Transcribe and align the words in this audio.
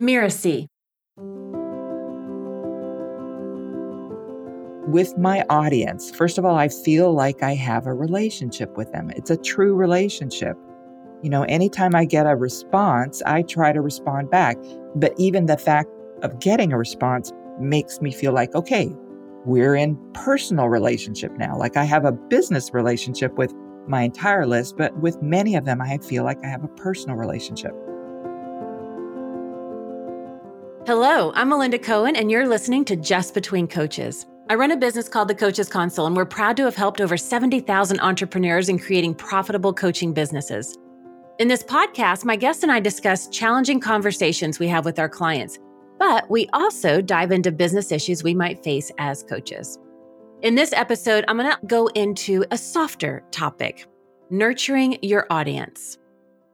Miracy. 0.00 0.68
With 4.88 5.18
my 5.18 5.44
audience, 5.50 6.10
first 6.10 6.38
of 6.38 6.44
all, 6.44 6.56
I 6.56 6.68
feel 6.68 7.12
like 7.12 7.42
I 7.42 7.54
have 7.54 7.86
a 7.86 7.92
relationship 7.92 8.76
with 8.76 8.92
them. 8.92 9.10
It's 9.10 9.30
a 9.30 9.36
true 9.36 9.74
relationship. 9.74 10.56
You 11.22 11.30
know, 11.30 11.42
anytime 11.44 11.94
I 11.94 12.04
get 12.04 12.26
a 12.26 12.36
response, 12.36 13.20
I 13.26 13.42
try 13.42 13.72
to 13.72 13.80
respond 13.80 14.30
back. 14.30 14.56
But 14.94 15.12
even 15.16 15.46
the 15.46 15.56
fact 15.56 15.88
of 16.22 16.38
getting 16.38 16.72
a 16.72 16.78
response 16.78 17.32
makes 17.58 18.00
me 18.00 18.12
feel 18.12 18.32
like, 18.32 18.54
okay, 18.54 18.94
we're 19.44 19.74
in 19.74 19.96
personal 20.12 20.68
relationship 20.68 21.32
now. 21.38 21.56
Like 21.58 21.76
I 21.76 21.84
have 21.84 22.04
a 22.04 22.12
business 22.12 22.72
relationship 22.72 23.36
with 23.38 23.52
my 23.88 24.02
entire 24.02 24.46
list, 24.46 24.76
but 24.76 24.96
with 24.98 25.20
many 25.22 25.56
of 25.56 25.64
them, 25.64 25.80
I 25.80 25.98
feel 25.98 26.24
like 26.24 26.38
I 26.44 26.48
have 26.48 26.64
a 26.64 26.68
personal 26.68 27.16
relationship. 27.16 27.74
Hello, 30.86 31.32
I'm 31.34 31.48
Melinda 31.48 31.80
Cohen, 31.80 32.14
and 32.14 32.30
you're 32.30 32.46
listening 32.46 32.84
to 32.84 32.94
Just 32.94 33.34
Between 33.34 33.66
Coaches. 33.66 34.24
I 34.48 34.54
run 34.54 34.70
a 34.70 34.76
business 34.76 35.08
called 35.08 35.26
the 35.26 35.34
Coaches 35.34 35.68
Console, 35.68 36.06
and 36.06 36.14
we're 36.14 36.24
proud 36.24 36.56
to 36.58 36.64
have 36.64 36.76
helped 36.76 37.00
over 37.00 37.16
70,000 37.16 37.98
entrepreneurs 37.98 38.68
in 38.68 38.78
creating 38.78 39.16
profitable 39.16 39.72
coaching 39.72 40.12
businesses. 40.12 40.78
In 41.40 41.48
this 41.48 41.64
podcast, 41.64 42.24
my 42.24 42.36
guests 42.36 42.62
and 42.62 42.70
I 42.70 42.78
discuss 42.78 43.26
challenging 43.30 43.80
conversations 43.80 44.60
we 44.60 44.68
have 44.68 44.84
with 44.84 45.00
our 45.00 45.08
clients, 45.08 45.58
but 45.98 46.30
we 46.30 46.48
also 46.52 47.00
dive 47.00 47.32
into 47.32 47.50
business 47.50 47.90
issues 47.90 48.22
we 48.22 48.36
might 48.36 48.62
face 48.62 48.92
as 48.98 49.24
coaches. 49.24 49.80
In 50.42 50.54
this 50.54 50.72
episode, 50.72 51.24
I'm 51.26 51.36
going 51.36 51.50
to 51.50 51.66
go 51.66 51.88
into 51.96 52.44
a 52.52 52.56
softer 52.56 53.24
topic 53.32 53.88
nurturing 54.30 55.00
your 55.02 55.26
audience. 55.30 55.98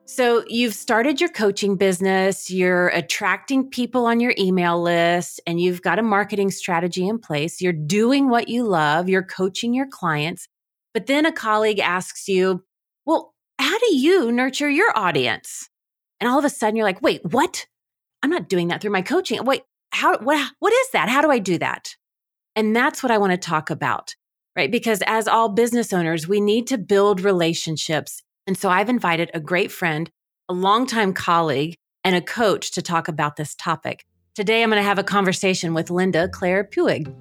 So, 0.04 0.44
you've 0.48 0.74
started 0.74 1.20
your 1.20 1.30
coaching 1.30 1.76
business, 1.76 2.50
you're 2.50 2.88
attracting 2.88 3.70
people 3.70 4.04
on 4.06 4.20
your 4.20 4.34
email 4.36 4.82
list, 4.82 5.40
and 5.46 5.60
you've 5.60 5.80
got 5.80 5.98
a 5.98 6.02
marketing 6.02 6.50
strategy 6.50 7.06
in 7.06 7.18
place. 7.18 7.60
You're 7.60 7.72
doing 7.72 8.28
what 8.28 8.48
you 8.48 8.64
love, 8.64 9.08
you're 9.08 9.22
coaching 9.22 9.72
your 9.72 9.86
clients. 9.86 10.48
But 10.92 11.06
then 11.06 11.24
a 11.24 11.32
colleague 11.32 11.78
asks 11.78 12.28
you, 12.28 12.64
Well, 13.06 13.32
how 13.58 13.78
do 13.78 13.94
you 13.94 14.32
nurture 14.32 14.68
your 14.68 14.96
audience? 14.96 15.68
And 16.20 16.28
all 16.28 16.38
of 16.38 16.44
a 16.44 16.50
sudden 16.50 16.76
you're 16.76 16.86
like, 16.86 17.02
Wait, 17.02 17.20
what? 17.24 17.66
I'm 18.22 18.30
not 18.30 18.48
doing 18.48 18.68
that 18.68 18.80
through 18.80 18.92
my 18.92 19.02
coaching. 19.02 19.44
Wait, 19.44 19.62
how, 19.90 20.18
what, 20.18 20.52
what 20.58 20.72
is 20.72 20.90
that? 20.90 21.08
How 21.08 21.22
do 21.22 21.30
I 21.30 21.38
do 21.38 21.58
that? 21.58 21.96
And 22.54 22.74
that's 22.74 23.02
what 23.02 23.12
I 23.12 23.18
want 23.18 23.32
to 23.32 23.38
talk 23.38 23.70
about, 23.70 24.14
right? 24.56 24.70
Because 24.70 25.02
as 25.06 25.26
all 25.26 25.48
business 25.48 25.92
owners, 25.92 26.28
we 26.28 26.40
need 26.40 26.66
to 26.68 26.78
build 26.78 27.20
relationships. 27.20 28.22
And 28.46 28.58
so 28.58 28.68
I've 28.68 28.88
invited 28.88 29.30
a 29.34 29.40
great 29.40 29.70
friend, 29.70 30.10
a 30.48 30.52
longtime 30.52 31.14
colleague, 31.14 31.76
and 32.04 32.16
a 32.16 32.20
coach 32.20 32.72
to 32.72 32.82
talk 32.82 33.08
about 33.08 33.36
this 33.36 33.54
topic. 33.54 34.04
Today, 34.34 34.62
I'm 34.62 34.70
going 34.70 34.80
to 34.80 34.86
have 34.86 34.98
a 34.98 35.04
conversation 35.04 35.74
with 35.74 35.90
Linda 35.90 36.28
Claire 36.28 36.64
Puig. 36.64 37.14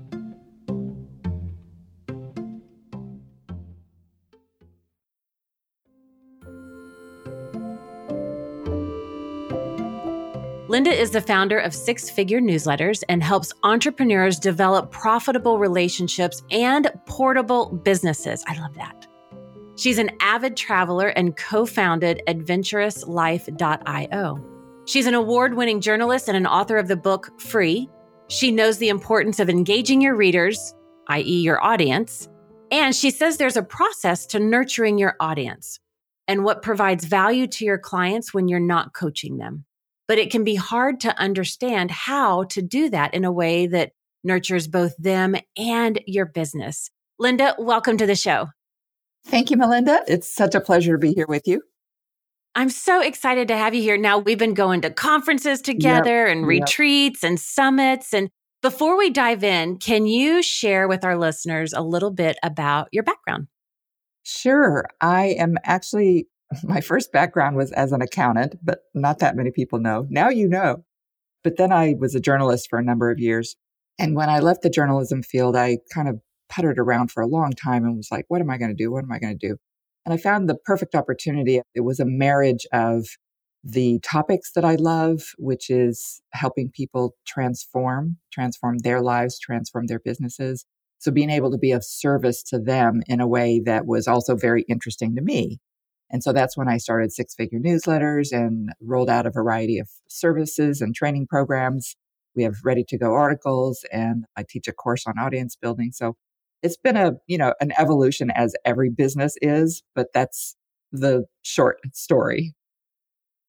Linda 10.69 10.89
is 10.89 11.11
the 11.11 11.19
founder 11.19 11.59
of 11.59 11.75
Six 11.75 12.09
Figure 12.09 12.39
Newsletters 12.39 13.03
and 13.09 13.21
helps 13.21 13.51
entrepreneurs 13.63 14.39
develop 14.39 14.89
profitable 14.89 15.59
relationships 15.59 16.41
and 16.49 16.89
portable 17.05 17.81
businesses. 17.83 18.41
I 18.47 18.57
love 18.57 18.73
that. 18.75 19.10
She's 19.81 19.97
an 19.97 20.11
avid 20.19 20.55
traveler 20.55 21.07
and 21.07 21.35
co 21.35 21.65
founded 21.65 22.21
adventurouslife.io. 22.27 24.45
She's 24.85 25.07
an 25.07 25.15
award 25.15 25.55
winning 25.55 25.81
journalist 25.81 26.27
and 26.27 26.37
an 26.37 26.45
author 26.45 26.77
of 26.77 26.87
the 26.87 26.95
book 26.95 27.41
Free. 27.41 27.89
She 28.27 28.51
knows 28.51 28.77
the 28.77 28.89
importance 28.89 29.39
of 29.39 29.49
engaging 29.49 29.99
your 29.99 30.15
readers, 30.15 30.75
i.e., 31.07 31.41
your 31.41 31.59
audience. 31.63 32.29
And 32.69 32.95
she 32.95 33.09
says 33.09 33.37
there's 33.37 33.57
a 33.57 33.63
process 33.63 34.27
to 34.27 34.39
nurturing 34.39 34.99
your 34.99 35.15
audience 35.19 35.79
and 36.27 36.43
what 36.43 36.61
provides 36.61 37.05
value 37.05 37.47
to 37.47 37.65
your 37.65 37.79
clients 37.79 38.35
when 38.35 38.47
you're 38.47 38.59
not 38.59 38.93
coaching 38.93 39.37
them 39.37 39.65
but 40.11 40.17
it 40.17 40.29
can 40.29 40.43
be 40.43 40.55
hard 40.55 40.99
to 40.99 41.17
understand 41.17 41.89
how 41.89 42.43
to 42.43 42.61
do 42.61 42.89
that 42.89 43.13
in 43.13 43.23
a 43.23 43.31
way 43.31 43.65
that 43.65 43.93
nurtures 44.25 44.67
both 44.67 44.93
them 44.97 45.37
and 45.57 46.01
your 46.05 46.25
business. 46.25 46.91
Linda, 47.17 47.55
welcome 47.57 47.95
to 47.95 48.05
the 48.05 48.13
show. 48.13 48.49
Thank 49.25 49.51
you, 49.51 49.57
Melinda. 49.57 50.01
It's 50.07 50.33
such 50.33 50.55
a 50.55 50.61
pleasure 50.61 50.93
to 50.93 50.97
be 50.97 51.13
here 51.13 51.27
with 51.27 51.47
you. 51.47 51.61
I'm 52.53 52.69
so 52.69 53.01
excited 53.01 53.47
to 53.47 53.55
have 53.55 53.73
you 53.73 53.81
here. 53.81 53.97
Now, 53.97 54.17
we've 54.17 54.37
been 54.37 54.53
going 54.53 54.81
to 54.81 54.89
conferences 54.89 55.61
together 55.61 56.27
yep, 56.27 56.35
and 56.35 56.45
retreats 56.45 57.23
yep. 57.23 57.29
and 57.29 57.39
summits. 57.39 58.13
And 58.13 58.29
before 58.61 58.97
we 58.97 59.09
dive 59.09 59.43
in, 59.43 59.77
can 59.77 60.05
you 60.05 60.43
share 60.43 60.87
with 60.87 61.05
our 61.05 61.17
listeners 61.17 61.71
a 61.71 61.81
little 61.81 62.11
bit 62.11 62.37
about 62.43 62.89
your 62.91 63.03
background? 63.03 63.47
Sure. 64.23 64.85
I 64.99 65.27
am 65.27 65.57
actually 65.63 66.27
my 66.63 66.81
first 66.81 67.11
background 67.11 67.55
was 67.55 67.71
as 67.71 67.91
an 67.91 68.01
accountant, 68.01 68.55
but 68.63 68.79
not 68.93 69.19
that 69.19 69.35
many 69.35 69.51
people 69.51 69.79
know. 69.79 70.05
Now 70.09 70.29
you 70.29 70.47
know. 70.47 70.83
But 71.43 71.57
then 71.57 71.71
I 71.71 71.95
was 71.97 72.13
a 72.13 72.19
journalist 72.19 72.67
for 72.69 72.77
a 72.77 72.83
number 72.83 73.09
of 73.09 73.19
years. 73.19 73.55
And 73.97 74.15
when 74.15 74.29
I 74.29 74.39
left 74.39 74.61
the 74.61 74.69
journalism 74.69 75.23
field, 75.23 75.55
I 75.55 75.79
kind 75.93 76.07
of 76.07 76.19
puttered 76.51 76.77
around 76.77 77.11
for 77.11 77.23
a 77.23 77.27
long 77.27 77.51
time 77.53 77.83
and 77.83 77.97
was 77.97 78.11
like, 78.11 78.25
what 78.27 78.41
am 78.41 78.49
I 78.49 78.57
going 78.57 78.69
to 78.69 78.83
do? 78.83 78.91
What 78.91 79.03
am 79.03 79.11
I 79.11 79.19
going 79.19 79.37
to 79.37 79.47
do? 79.47 79.57
And 80.05 80.13
I 80.13 80.17
found 80.17 80.49
the 80.49 80.57
perfect 80.65 80.93
opportunity. 80.93 81.61
It 81.73 81.81
was 81.81 81.99
a 81.99 82.05
marriage 82.05 82.65
of 82.73 83.05
the 83.63 83.99
topics 83.99 84.51
that 84.53 84.65
I 84.65 84.75
love, 84.75 85.21
which 85.37 85.69
is 85.69 86.21
helping 86.33 86.71
people 86.71 87.15
transform, 87.27 88.17
transform 88.31 88.79
their 88.79 89.01
lives, 89.01 89.39
transform 89.39 89.85
their 89.87 89.99
businesses. 89.99 90.65
So 90.97 91.11
being 91.11 91.29
able 91.29 91.51
to 91.51 91.57
be 91.57 91.71
of 91.71 91.83
service 91.83 92.43
to 92.43 92.59
them 92.59 93.01
in 93.07 93.21
a 93.21 93.27
way 93.27 93.61
that 93.65 93.85
was 93.85 94.07
also 94.07 94.35
very 94.35 94.63
interesting 94.67 95.15
to 95.15 95.21
me. 95.21 95.59
And 96.09 96.23
so 96.23 96.33
that's 96.33 96.57
when 96.57 96.67
I 96.67 96.77
started 96.77 97.11
six 97.11 97.33
figure 97.35 97.59
newsletters 97.59 98.31
and 98.31 98.71
rolled 98.81 99.09
out 99.09 99.25
a 99.25 99.31
variety 99.31 99.79
of 99.79 99.89
services 100.07 100.81
and 100.81 100.93
training 100.93 101.27
programs. 101.27 101.95
We 102.35 102.43
have 102.43 102.55
ready 102.63 102.83
to 102.89 102.97
go 102.97 103.13
articles 103.13 103.85
and 103.91 104.25
I 104.35 104.43
teach 104.47 104.67
a 104.67 104.73
course 104.73 105.05
on 105.07 105.13
audience 105.19 105.55
building. 105.55 105.91
So 105.93 106.15
it's 106.63 106.77
been 106.77 106.97
a, 106.97 107.13
you 107.27 107.37
know, 107.37 107.53
an 107.59 107.71
evolution 107.77 108.31
as 108.31 108.55
every 108.65 108.89
business 108.89 109.35
is, 109.41 109.83
but 109.95 110.07
that's 110.13 110.55
the 110.91 111.25
short 111.41 111.79
story. 111.93 112.53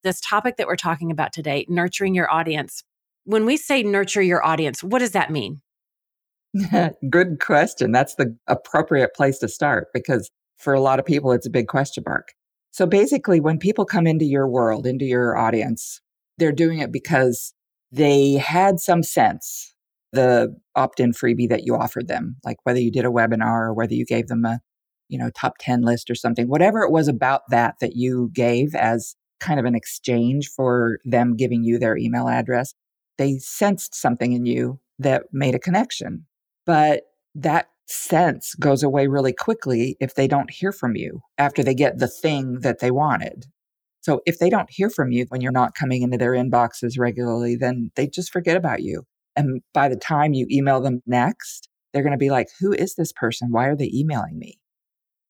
This 0.02 0.20
topic 0.20 0.56
that 0.56 0.66
we're 0.66 0.76
talking 0.76 1.10
about 1.10 1.32
today, 1.32 1.66
nurturing 1.68 2.14
your 2.14 2.32
audience. 2.32 2.82
When 3.24 3.44
we 3.44 3.56
say 3.56 3.82
nurture 3.82 4.22
your 4.22 4.44
audience, 4.44 4.82
what 4.82 4.98
does 4.98 5.12
that 5.12 5.30
mean? 5.30 5.60
Good 7.10 7.40
question. 7.40 7.92
That's 7.92 8.16
the 8.16 8.36
appropriate 8.46 9.14
place 9.14 9.38
to 9.38 9.48
start 9.48 9.88
because 9.94 10.30
for 10.58 10.74
a 10.74 10.80
lot 10.80 10.98
of 10.98 11.04
people, 11.04 11.32
it's 11.32 11.46
a 11.46 11.50
big 11.50 11.68
question 11.68 12.04
mark. 12.06 12.32
So 12.72 12.86
basically, 12.86 13.40
when 13.40 13.58
people 13.58 13.84
come 13.84 14.06
into 14.06 14.24
your 14.24 14.48
world, 14.48 14.86
into 14.86 15.04
your 15.04 15.36
audience, 15.36 16.00
they're 16.38 16.52
doing 16.52 16.78
it 16.78 16.90
because 16.90 17.52
they 17.90 18.34
had 18.34 18.80
some 18.80 19.02
sense 19.02 19.71
the 20.12 20.54
opt-in 20.74 21.12
freebie 21.12 21.48
that 21.48 21.64
you 21.64 21.74
offered 21.74 22.08
them, 22.08 22.36
like 22.44 22.58
whether 22.64 22.80
you 22.80 22.90
did 22.90 23.04
a 23.04 23.10
webinar 23.10 23.68
or 23.68 23.74
whether 23.74 23.94
you 23.94 24.04
gave 24.04 24.28
them 24.28 24.44
a, 24.44 24.60
you 25.08 25.18
know, 25.18 25.30
top 25.30 25.54
10 25.58 25.82
list 25.82 26.10
or 26.10 26.14
something, 26.14 26.48
whatever 26.48 26.82
it 26.82 26.90
was 26.90 27.08
about 27.08 27.42
that 27.50 27.76
that 27.80 27.96
you 27.96 28.30
gave 28.34 28.74
as 28.74 29.16
kind 29.40 29.58
of 29.58 29.66
an 29.66 29.74
exchange 29.74 30.48
for 30.48 30.98
them 31.04 31.36
giving 31.36 31.64
you 31.64 31.78
their 31.78 31.96
email 31.96 32.28
address, 32.28 32.74
they 33.18 33.38
sensed 33.38 33.94
something 33.94 34.32
in 34.32 34.46
you 34.46 34.80
that 34.98 35.24
made 35.32 35.54
a 35.54 35.58
connection. 35.58 36.26
But 36.64 37.02
that 37.34 37.68
sense 37.86 38.54
goes 38.54 38.82
away 38.82 39.06
really 39.06 39.32
quickly 39.32 39.96
if 40.00 40.14
they 40.14 40.28
don't 40.28 40.50
hear 40.50 40.72
from 40.72 40.96
you 40.96 41.22
after 41.38 41.62
they 41.62 41.74
get 41.74 41.98
the 41.98 42.08
thing 42.08 42.60
that 42.60 42.78
they 42.78 42.90
wanted. 42.90 43.46
So 44.00 44.20
if 44.26 44.38
they 44.38 44.50
don't 44.50 44.70
hear 44.70 44.90
from 44.90 45.12
you 45.12 45.26
when 45.28 45.40
you're 45.40 45.52
not 45.52 45.74
coming 45.74 46.02
into 46.02 46.18
their 46.18 46.32
inboxes 46.32 46.98
regularly, 46.98 47.56
then 47.56 47.90
they 47.94 48.06
just 48.06 48.32
forget 48.32 48.56
about 48.56 48.82
you. 48.82 49.04
And 49.36 49.62
by 49.72 49.88
the 49.88 49.96
time 49.96 50.34
you 50.34 50.46
email 50.50 50.80
them 50.80 51.02
next, 51.06 51.68
they're 51.92 52.02
going 52.02 52.12
to 52.12 52.18
be 52.18 52.30
like, 52.30 52.48
who 52.60 52.72
is 52.72 52.94
this 52.94 53.12
person? 53.12 53.50
Why 53.50 53.66
are 53.66 53.76
they 53.76 53.90
emailing 53.92 54.38
me? 54.38 54.58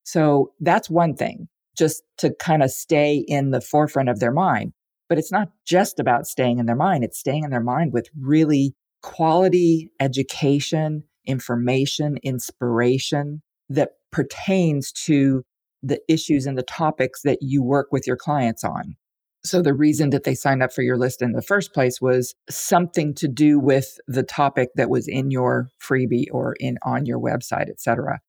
So 0.04 0.52
that's 0.60 0.90
one 0.90 1.14
thing, 1.14 1.48
just 1.76 2.02
to 2.18 2.34
kind 2.40 2.62
of 2.62 2.70
stay 2.70 3.24
in 3.28 3.50
the 3.50 3.60
forefront 3.60 4.08
of 4.08 4.20
their 4.20 4.32
mind. 4.32 4.72
But 5.08 5.18
it's 5.18 5.32
not 5.32 5.50
just 5.66 6.00
about 6.00 6.26
staying 6.26 6.58
in 6.58 6.66
their 6.66 6.76
mind, 6.76 7.04
it's 7.04 7.18
staying 7.18 7.44
in 7.44 7.50
their 7.50 7.60
mind 7.60 7.92
with 7.92 8.08
really 8.18 8.74
quality 9.02 9.90
education 10.00 11.04
information, 11.26 12.18
inspiration 12.22 13.42
that 13.68 13.90
pertains 14.10 14.92
to 14.92 15.42
the 15.82 16.00
issues 16.08 16.46
and 16.46 16.56
the 16.56 16.62
topics 16.62 17.22
that 17.22 17.38
you 17.40 17.62
work 17.62 17.88
with 17.90 18.06
your 18.06 18.16
clients 18.16 18.64
on. 18.64 18.96
So 19.44 19.60
the 19.60 19.74
reason 19.74 20.10
that 20.10 20.24
they 20.24 20.34
signed 20.34 20.62
up 20.62 20.72
for 20.72 20.82
your 20.82 20.96
list 20.96 21.20
in 21.20 21.32
the 21.32 21.42
first 21.42 21.74
place 21.74 22.00
was 22.00 22.34
something 22.48 23.12
to 23.14 23.26
do 23.26 23.58
with 23.58 23.98
the 24.06 24.22
topic 24.22 24.68
that 24.76 24.88
was 24.88 25.08
in 25.08 25.30
your 25.30 25.68
freebie 25.82 26.26
or 26.30 26.54
in 26.60 26.78
on 26.84 27.06
your 27.06 27.18
website, 27.18 27.68
et 27.68 27.80
cetera. 27.80 28.20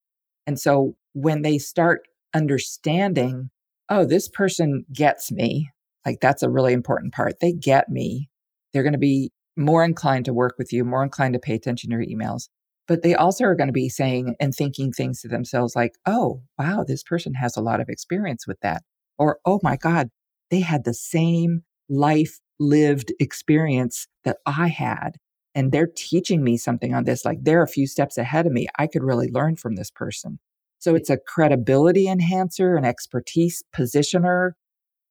And 0.47 0.59
so 0.59 0.95
when 1.13 1.43
they 1.43 1.59
start 1.59 2.01
understanding, 2.33 3.51
oh, 3.89 4.05
this 4.05 4.27
person 4.27 4.85
gets 4.91 5.31
me, 5.31 5.69
like 6.03 6.17
that's 6.19 6.41
a 6.41 6.49
really 6.49 6.73
important 6.73 7.13
part. 7.13 7.35
They 7.39 7.53
get 7.53 7.89
me. 7.89 8.29
They're 8.73 8.83
going 8.83 8.93
to 8.93 8.99
be 8.99 9.31
more 9.55 9.83
inclined 9.83 10.25
to 10.25 10.33
work 10.33 10.55
with 10.57 10.73
you, 10.73 10.83
more 10.83 11.03
inclined 11.03 11.33
to 11.33 11.39
pay 11.39 11.53
attention 11.53 11.91
to 11.91 11.95
your 11.95 12.05
emails. 12.05 12.49
But 12.87 13.03
they 13.03 13.13
also 13.13 13.45
are 13.45 13.55
going 13.55 13.67
to 13.67 13.73
be 13.73 13.87
saying 13.87 14.35
and 14.39 14.53
thinking 14.53 14.91
things 14.91 15.21
to 15.21 15.27
themselves 15.27 15.75
like, 15.75 15.93
oh, 16.07 16.41
wow, 16.57 16.83
this 16.85 17.03
person 17.03 17.35
has 17.35 17.55
a 17.55 17.61
lot 17.61 17.79
of 17.79 17.87
experience 17.87 18.47
with 18.47 18.59
that. 18.61 18.81
Or, 19.19 19.37
oh 19.45 19.59
my 19.61 19.77
God, 19.77 20.09
they 20.53 20.59
had 20.59 20.83
the 20.83 20.93
same 20.93 21.63
life 21.89 22.39
lived 22.59 23.11
experience 23.19 24.07
that 24.23 24.37
I 24.45 24.67
had. 24.67 25.17
And 25.55 25.71
they're 25.71 25.89
teaching 25.95 26.43
me 26.43 26.57
something 26.57 26.93
on 26.93 27.03
this. 27.03 27.25
Like 27.25 27.39
they're 27.41 27.63
a 27.63 27.67
few 27.67 27.87
steps 27.87 28.17
ahead 28.17 28.45
of 28.45 28.51
me. 28.51 28.67
I 28.77 28.87
could 28.87 29.03
really 29.03 29.29
learn 29.31 29.55
from 29.55 29.75
this 29.75 29.91
person. 29.91 30.39
So 30.79 30.95
it's 30.95 31.09
a 31.09 31.17
credibility 31.17 32.07
enhancer, 32.07 32.75
an 32.75 32.85
expertise 32.85 33.63
positioner, 33.75 34.51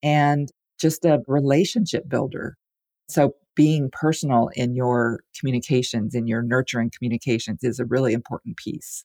and 0.03 0.51
just 0.81 1.05
a 1.05 1.23
relationship 1.27 2.09
builder. 2.09 2.57
So 3.09 3.35
being 3.55 3.91
personal 3.93 4.51
in 4.55 4.75
your 4.75 5.21
communications, 5.39 6.15
in 6.15 6.27
your 6.27 6.43
nurturing 6.43 6.91
communications 6.97 7.61
is 7.63 7.79
a 7.79 7.85
really 7.85 8.13
important 8.13 8.57
piece. 8.57 9.05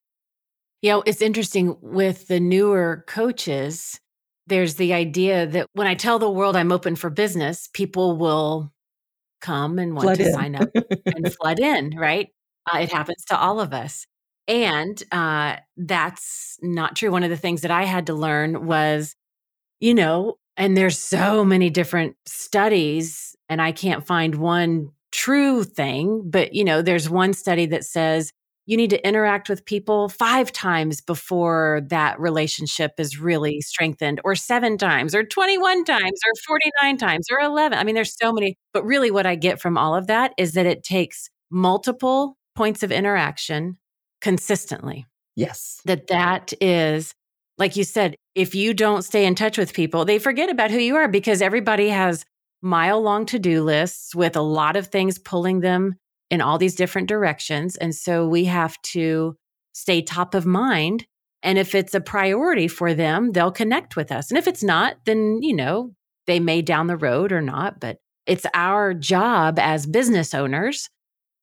You 0.81 0.91
know, 0.91 1.03
it's 1.05 1.21
interesting 1.21 1.77
with 1.81 2.27
the 2.27 2.39
newer 2.39 3.03
coaches, 3.07 3.99
there's 4.47 4.75
the 4.75 4.93
idea 4.93 5.45
that 5.45 5.67
when 5.73 5.87
I 5.87 5.95
tell 5.95 6.19
the 6.19 6.29
world 6.29 6.55
I'm 6.55 6.71
open 6.71 6.95
for 6.95 7.09
business, 7.09 7.69
people 7.73 8.17
will 8.17 8.71
come 9.41 9.77
and 9.79 9.93
want 9.93 10.05
flood 10.05 10.17
to 10.17 10.27
in. 10.27 10.33
sign 10.33 10.55
up 10.55 10.69
and 11.05 11.33
flood 11.41 11.59
in, 11.59 11.95
right? 11.97 12.29
Uh, 12.71 12.79
it 12.79 12.91
happens 12.91 13.23
to 13.25 13.37
all 13.37 13.59
of 13.59 13.73
us. 13.73 14.05
And 14.47 15.01
uh, 15.11 15.57
that's 15.75 16.57
not 16.61 16.95
true. 16.95 17.11
One 17.11 17.23
of 17.23 17.29
the 17.29 17.37
things 17.37 17.61
that 17.61 17.71
I 17.71 17.83
had 17.83 18.07
to 18.07 18.13
learn 18.13 18.65
was, 18.65 19.15
you 19.79 19.93
know, 19.93 20.37
and 20.55 20.75
there's 20.75 20.97
so 20.97 21.43
many 21.45 21.69
different 21.69 22.15
studies, 22.25 23.35
and 23.47 23.61
I 23.61 23.71
can't 23.71 24.07
find 24.07 24.35
one 24.35 24.91
true 25.11 25.63
thing, 25.63 26.23
but 26.29 26.53
you 26.53 26.63
know, 26.63 26.81
there's 26.81 27.09
one 27.09 27.33
study 27.33 27.65
that 27.67 27.83
says 27.83 28.31
you 28.67 28.77
need 28.77 28.91
to 28.91 29.07
interact 29.07 29.49
with 29.49 29.65
people 29.65 30.09
five 30.09 30.51
times 30.51 31.01
before 31.01 31.81
that 31.87 32.19
relationship 32.19 32.91
is 32.99 33.19
really 33.19 33.61
strengthened, 33.61 34.21
or 34.23 34.35
seven 34.35 34.77
times, 34.77 35.15
or 35.15 35.23
21 35.23 35.85
times, 35.85 36.19
or 36.27 36.33
49 36.45 36.97
times, 36.97 37.27
or 37.31 37.39
11. 37.39 37.79
I 37.79 37.83
mean, 37.83 37.95
there's 37.95 38.15
so 38.15 38.31
many, 38.31 38.57
but 38.73 38.85
really 38.85 39.09
what 39.09 39.25
I 39.25 39.35
get 39.35 39.59
from 39.59 39.77
all 39.77 39.95
of 39.95 40.07
that 40.07 40.33
is 40.37 40.53
that 40.53 40.65
it 40.65 40.83
takes 40.83 41.29
multiple 41.49 42.37
points 42.55 42.83
of 42.83 42.91
interaction 42.91 43.77
consistently. 44.21 45.05
Yes. 45.35 45.81
That 45.85 46.07
that 46.07 46.53
is 46.61 47.13
like 47.57 47.75
you 47.75 47.83
said, 47.83 48.15
if 48.35 48.53
you 48.53 48.73
don't 48.73 49.01
stay 49.01 49.25
in 49.25 49.33
touch 49.33 49.57
with 49.57 49.73
people, 49.73 50.05
they 50.05 50.19
forget 50.19 50.49
about 50.49 50.71
who 50.71 50.77
you 50.77 50.95
are 50.95 51.07
because 51.07 51.41
everybody 51.41 51.89
has 51.89 52.23
mile 52.61 53.01
long 53.01 53.25
to 53.27 53.39
do 53.39 53.63
lists 53.63 54.13
with 54.13 54.35
a 54.35 54.41
lot 54.41 54.75
of 54.75 54.87
things 54.87 55.17
pulling 55.17 55.61
them 55.61 55.95
in 56.29 56.41
all 56.41 56.57
these 56.57 56.75
different 56.75 57.07
directions. 57.07 57.75
And 57.77 57.95
so 57.95 58.27
we 58.27 58.45
have 58.45 58.81
to 58.93 59.37
stay 59.73 60.01
top 60.01 60.33
of 60.33 60.45
mind. 60.45 61.05
And 61.43 61.57
if 61.57 61.75
it's 61.75 61.93
a 61.93 62.01
priority 62.01 62.67
for 62.67 62.93
them, 62.93 63.31
they'll 63.31 63.51
connect 63.51 63.95
with 63.95 64.11
us. 64.11 64.29
And 64.29 64.37
if 64.37 64.47
it's 64.47 64.63
not, 64.63 64.97
then, 65.05 65.41
you 65.41 65.55
know, 65.55 65.93
they 66.25 66.39
may 66.39 66.61
down 66.61 66.87
the 66.87 66.97
road 66.97 67.31
or 67.31 67.41
not. 67.41 67.79
But 67.79 67.97
it's 68.25 68.45
our 68.53 68.93
job 68.93 69.57
as 69.59 69.85
business 69.85 70.33
owners, 70.33 70.89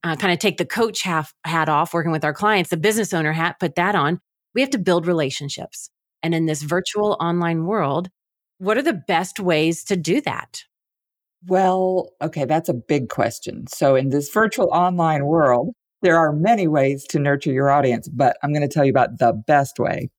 uh, 0.03 0.17
kind 0.17 0.33
of 0.33 0.39
take 0.39 0.59
the 0.59 0.67
coach 0.67 1.03
half, 1.03 1.33
hat 1.45 1.69
off, 1.69 1.95
working 1.95 2.13
with 2.13 2.25
our 2.25 2.35
clients, 2.35 2.71
the 2.71 2.77
business 2.77 3.15
owner 3.15 3.33
hat, 3.33 3.57
put 3.59 3.77
that 3.77 3.95
on. 3.95 4.21
We 4.55 4.61
have 4.61 4.71
to 4.71 4.79
build 4.79 5.07
relationships. 5.07 5.89
And 6.23 6.35
in 6.35 6.47
this 6.47 6.63
virtual 6.63 7.17
online 7.21 7.65
world, 7.65 8.09
what 8.59 8.77
are 8.77 8.83
the 8.83 9.03
best 9.07 9.41
ways 9.41 9.85
to 9.85 9.97
do 9.97 10.21
that? 10.23 10.65
Well, 11.47 12.11
okay, 12.23 12.45
that's 12.45 12.69
a 12.69 12.75
big 12.75 13.09
question. 13.09 13.67
So, 13.67 13.97
in 13.97 14.11
this 14.11 14.31
virtual 14.31 14.69
online 14.73 15.27
world, 15.27 15.75
there 16.03 16.17
are 16.17 16.33
many 16.33 16.67
ways 16.69 17.05
to 17.11 17.19
nurture 17.19 17.53
your 17.53 17.71
audience, 17.71 18.09
but 18.09 18.37
I'm 18.43 18.53
going 18.53 18.67
to 18.67 18.73
tell 18.73 18.85
you 18.85 18.91
about 18.91 19.19
the 19.19 19.33
best 19.47 19.79
way. 19.79 20.11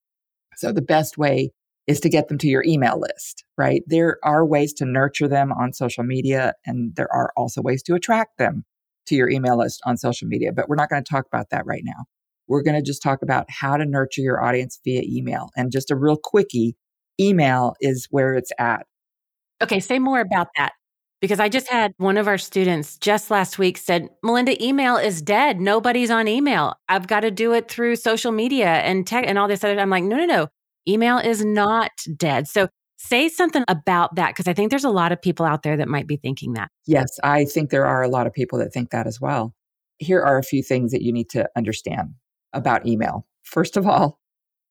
So, 0.55 0.71
the 0.71 0.81
best 0.81 1.17
way 1.17 1.51
is 1.87 1.99
to 2.01 2.09
get 2.09 2.27
them 2.27 2.37
to 2.39 2.47
your 2.47 2.63
email 2.63 2.99
list, 2.99 3.43
right? 3.57 3.83
There 3.87 4.17
are 4.23 4.45
ways 4.45 4.73
to 4.75 4.85
nurture 4.85 5.27
them 5.27 5.51
on 5.51 5.73
social 5.73 6.03
media, 6.03 6.53
and 6.65 6.95
there 6.95 7.11
are 7.13 7.31
also 7.35 7.61
ways 7.61 7.83
to 7.83 7.95
attract 7.95 8.37
them 8.37 8.63
to 9.07 9.15
your 9.15 9.29
email 9.29 9.57
list 9.57 9.81
on 9.85 9.97
social 9.97 10.27
media, 10.27 10.51
but 10.51 10.67
we're 10.67 10.75
not 10.75 10.89
going 10.89 11.03
to 11.03 11.09
talk 11.09 11.25
about 11.27 11.49
that 11.51 11.65
right 11.65 11.83
now. 11.83 12.05
We're 12.47 12.63
going 12.63 12.75
to 12.75 12.81
just 12.81 13.01
talk 13.01 13.21
about 13.21 13.45
how 13.49 13.77
to 13.77 13.85
nurture 13.85 14.21
your 14.21 14.43
audience 14.43 14.79
via 14.83 15.01
email. 15.03 15.49
And 15.55 15.71
just 15.71 15.91
a 15.91 15.95
real 15.95 16.17
quickie 16.17 16.75
email 17.19 17.75
is 17.81 18.07
where 18.11 18.33
it's 18.35 18.51
at. 18.59 18.85
Okay, 19.61 19.79
say 19.79 19.99
more 19.99 20.19
about 20.19 20.47
that. 20.57 20.73
Because 21.21 21.39
I 21.39 21.49
just 21.49 21.67
had 21.67 21.93
one 21.97 22.17
of 22.17 22.27
our 22.27 22.37
students 22.37 22.97
just 22.97 23.31
last 23.31 23.57
week 23.57 23.77
said, 23.77 24.09
Melinda, 24.21 24.61
email 24.63 24.97
is 24.97 25.21
dead. 25.21 25.59
Nobody's 25.59 26.11
on 26.11 26.27
email. 26.27 26.75
I've 26.87 27.07
got 27.07 27.21
to 27.21 27.31
do 27.31 27.53
it 27.53 27.69
through 27.69 27.95
social 27.95 28.31
media 28.31 28.67
and 28.67 29.07
tech 29.07 29.25
and 29.27 29.37
all 29.37 29.47
this 29.47 29.63
other. 29.63 29.79
I'm 29.79 29.89
like, 29.89 30.03
no, 30.03 30.17
no, 30.17 30.25
no. 30.25 30.47
Email 30.87 31.17
is 31.17 31.43
not 31.43 31.91
dead. 32.17 32.47
So 32.47 32.67
say 32.97 33.29
something 33.29 33.63
about 33.67 34.15
that 34.15 34.29
because 34.29 34.47
I 34.47 34.53
think 34.53 34.69
there's 34.69 34.83
a 34.83 34.89
lot 34.89 35.11
of 35.11 35.21
people 35.21 35.45
out 35.45 35.63
there 35.63 35.77
that 35.77 35.87
might 35.87 36.07
be 36.07 36.17
thinking 36.17 36.53
that. 36.53 36.69
Yes, 36.85 37.19
I 37.23 37.45
think 37.45 37.69
there 37.69 37.85
are 37.85 38.03
a 38.03 38.09
lot 38.09 38.27
of 38.27 38.33
people 38.33 38.59
that 38.59 38.73
think 38.73 38.91
that 38.91 39.07
as 39.07 39.19
well. 39.19 39.53
Here 39.97 40.21
are 40.21 40.37
a 40.37 40.43
few 40.43 40.61
things 40.61 40.91
that 40.91 41.01
you 41.01 41.13
need 41.13 41.29
to 41.29 41.49
understand 41.55 42.13
about 42.53 42.85
email. 42.85 43.25
First 43.43 43.77
of 43.77 43.87
all, 43.87 44.19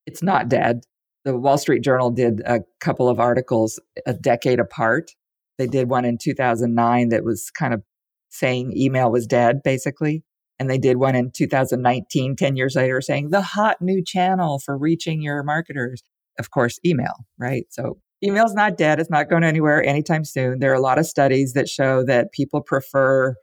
it's 0.06 0.23
not 0.23 0.49
dead. 0.49 0.85
The 1.25 1.37
Wall 1.37 1.56
Street 1.56 1.81
Journal 1.81 2.11
did 2.11 2.43
a 2.44 2.61
couple 2.81 3.08
of 3.08 3.19
articles 3.19 3.81
a 4.05 4.12
decade 4.12 4.61
apart. 4.61 5.12
They 5.59 5.67
did 5.67 5.89
one 5.89 6.05
in 6.05 6.19
2009 6.19 7.09
that 7.11 7.25
was 7.25 7.51
kind 7.51 7.75
of 7.75 7.83
saying 8.31 8.77
email 8.77 9.11
was 9.11 9.27
dead, 9.27 9.62
basically. 9.62 10.25
And 10.59 10.71
they 10.71 10.79
did 10.79 10.99
one 10.99 11.15
in 11.15 11.31
2019, 11.35 12.37
10 12.37 12.56
years 12.56 12.77
later, 12.77 13.01
saying 13.01 13.31
the 13.31 13.43
hot 13.43 13.77
new 13.81 14.03
channel 14.05 14.59
for 14.59 14.77
reaching 14.79 15.23
your 15.23 15.43
marketers. 15.43 16.03
Of 16.39 16.51
course, 16.51 16.79
email, 16.85 17.15
right? 17.39 17.67
So 17.71 17.99
email's 18.23 18.55
not 18.55 18.77
dead. 18.77 18.99
It's 19.01 19.11
not 19.11 19.29
going 19.29 19.45
anywhere 19.45 19.85
anytime 19.85 20.25
soon. 20.25 20.59
There 20.59 20.71
are 20.73 20.77
a 20.77 20.81
lot 20.81 20.99
of 20.99 21.06
studies 21.06 21.53
that 21.53 21.69
show 21.69 22.05
that 22.05 22.33
people 22.33 22.61
prefer 22.61 23.35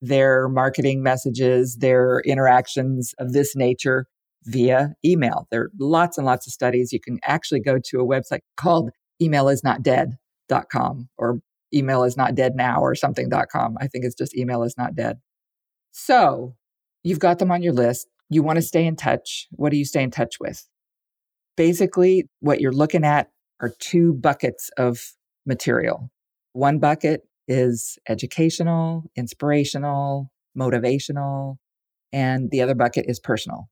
their 0.00 0.48
marketing 0.48 1.02
messages, 1.02 1.78
their 1.80 2.20
interactions 2.24 3.14
of 3.18 3.32
this 3.32 3.56
nature 3.56 4.06
via 4.44 4.94
email. 5.04 5.46
There 5.50 5.62
are 5.62 5.70
lots 5.78 6.18
and 6.18 6.26
lots 6.26 6.46
of 6.46 6.52
studies. 6.52 6.92
You 6.92 7.00
can 7.00 7.18
actually 7.24 7.60
go 7.60 7.78
to 7.82 8.00
a 8.00 8.06
website 8.06 8.40
called 8.56 8.90
emailisnotdead.com 9.20 11.08
or 11.18 11.40
email 11.74 12.04
is 12.04 12.16
not 12.16 12.34
dead 12.34 12.54
now 12.54 12.80
or 12.80 12.94
something.com. 12.94 13.76
I 13.80 13.86
think 13.86 14.04
it's 14.04 14.14
just 14.14 14.36
email 14.36 14.62
is 14.62 14.76
not 14.78 14.94
dead. 14.94 15.18
So 15.92 16.56
you've 17.02 17.18
got 17.18 17.38
them 17.38 17.50
on 17.50 17.62
your 17.62 17.72
list. 17.72 18.08
You 18.28 18.42
want 18.42 18.56
to 18.56 18.62
stay 18.62 18.84
in 18.84 18.96
touch. 18.96 19.46
What 19.50 19.70
do 19.70 19.76
you 19.76 19.84
stay 19.84 20.02
in 20.02 20.10
touch 20.10 20.36
with? 20.40 20.68
Basically, 21.56 22.28
what 22.40 22.60
you're 22.60 22.72
looking 22.72 23.04
at 23.04 23.30
are 23.60 23.72
two 23.78 24.12
buckets 24.12 24.70
of 24.76 25.00
material. 25.46 26.10
One 26.52 26.78
bucket 26.78 27.22
is 27.48 27.98
educational, 28.08 29.10
inspirational, 29.16 30.30
motivational, 30.58 31.56
and 32.12 32.50
the 32.50 32.62
other 32.62 32.74
bucket 32.74 33.06
is 33.08 33.20
personal. 33.20 33.68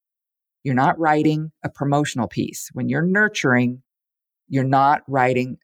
You're 0.62 0.74
not 0.74 0.98
writing 0.98 1.52
a 1.62 1.68
promotional 1.68 2.28
piece. 2.28 2.70
When 2.72 2.88
you're 2.88 3.02
nurturing, 3.02 3.82
you're 4.48 4.64
not 4.64 5.02
writing 5.08 5.58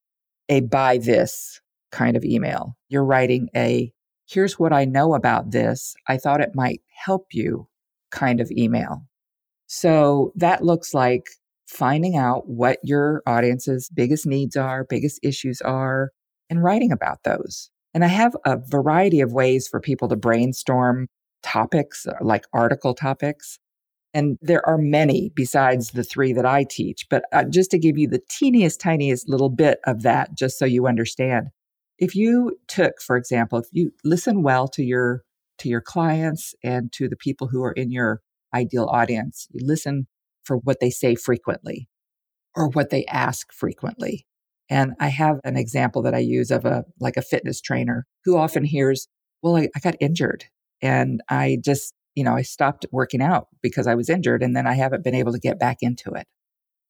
a 0.48 0.60
buy 0.60 0.98
this 0.98 1.60
kind 1.92 2.16
of 2.16 2.24
email. 2.24 2.76
You're 2.88 3.04
writing 3.04 3.48
a 3.56 3.92
here's 4.28 4.58
what 4.58 4.72
I 4.72 4.84
know 4.84 5.14
about 5.14 5.50
this. 5.50 5.94
I 6.08 6.16
thought 6.16 6.40
it 6.40 6.54
might 6.54 6.80
help 7.04 7.26
you 7.32 7.66
kind 8.10 8.40
of 8.40 8.50
email. 8.52 9.02
So 9.66 10.32
that 10.36 10.64
looks 10.64 10.94
like 10.94 11.26
finding 11.66 12.16
out 12.16 12.48
what 12.48 12.78
your 12.82 13.22
audience's 13.26 13.88
biggest 13.94 14.26
needs 14.26 14.56
are, 14.56 14.84
biggest 14.84 15.20
issues 15.22 15.60
are, 15.60 16.10
and 16.48 16.62
writing 16.62 16.92
about 16.92 17.22
those. 17.24 17.70
And 17.94 18.04
I 18.04 18.08
have 18.08 18.36
a 18.44 18.56
variety 18.56 19.20
of 19.20 19.32
ways 19.32 19.68
for 19.68 19.80
people 19.80 20.08
to 20.08 20.16
brainstorm 20.16 21.08
topics, 21.42 22.06
uh, 22.06 22.14
like 22.20 22.44
article 22.52 22.94
topics. 22.94 23.58
And 24.12 24.38
there 24.42 24.66
are 24.68 24.78
many 24.78 25.30
besides 25.34 25.92
the 25.92 26.02
three 26.02 26.32
that 26.32 26.46
I 26.46 26.64
teach. 26.64 27.06
But 27.08 27.24
uh, 27.32 27.44
just 27.44 27.70
to 27.70 27.78
give 27.78 27.96
you 27.96 28.08
the 28.08 28.22
teeniest, 28.28 28.80
tiniest 28.80 29.28
little 29.28 29.48
bit 29.48 29.78
of 29.86 30.02
that, 30.02 30.36
just 30.36 30.58
so 30.58 30.64
you 30.64 30.86
understand, 30.86 31.48
if 32.00 32.16
you 32.16 32.58
took, 32.66 33.00
for 33.00 33.16
example, 33.16 33.58
if 33.58 33.66
you 33.72 33.92
listen 34.04 34.42
well 34.42 34.66
to 34.68 34.82
your 34.82 35.22
to 35.58 35.68
your 35.68 35.82
clients 35.82 36.54
and 36.64 36.90
to 36.92 37.06
the 37.06 37.16
people 37.16 37.46
who 37.46 37.62
are 37.62 37.72
in 37.72 37.90
your 37.90 38.22
ideal 38.54 38.86
audience, 38.86 39.46
you 39.52 39.60
listen 39.64 40.06
for 40.42 40.56
what 40.56 40.80
they 40.80 40.88
say 40.88 41.14
frequently 41.14 41.88
or 42.56 42.68
what 42.70 42.90
they 42.90 43.04
ask 43.06 43.52
frequently. 43.52 44.26
And 44.70 44.94
I 45.00 45.08
have 45.08 45.38
an 45.44 45.56
example 45.56 46.00
that 46.02 46.14
I 46.14 46.18
use 46.18 46.50
of 46.50 46.64
a 46.64 46.84
like 46.98 47.18
a 47.18 47.22
fitness 47.22 47.60
trainer 47.60 48.06
who 48.24 48.36
often 48.38 48.64
hears, 48.64 49.06
well, 49.42 49.56
I, 49.56 49.68
I 49.76 49.80
got 49.80 49.96
injured 50.00 50.44
and 50.80 51.20
I 51.28 51.58
just, 51.62 51.92
you 52.14 52.24
know, 52.24 52.34
I 52.34 52.42
stopped 52.42 52.86
working 52.90 53.20
out 53.20 53.48
because 53.62 53.86
I 53.86 53.94
was 53.94 54.08
injured 54.08 54.42
and 54.42 54.56
then 54.56 54.66
I 54.66 54.74
haven't 54.74 55.04
been 55.04 55.14
able 55.14 55.32
to 55.32 55.38
get 55.38 55.58
back 55.58 55.78
into 55.82 56.10
it. 56.12 56.26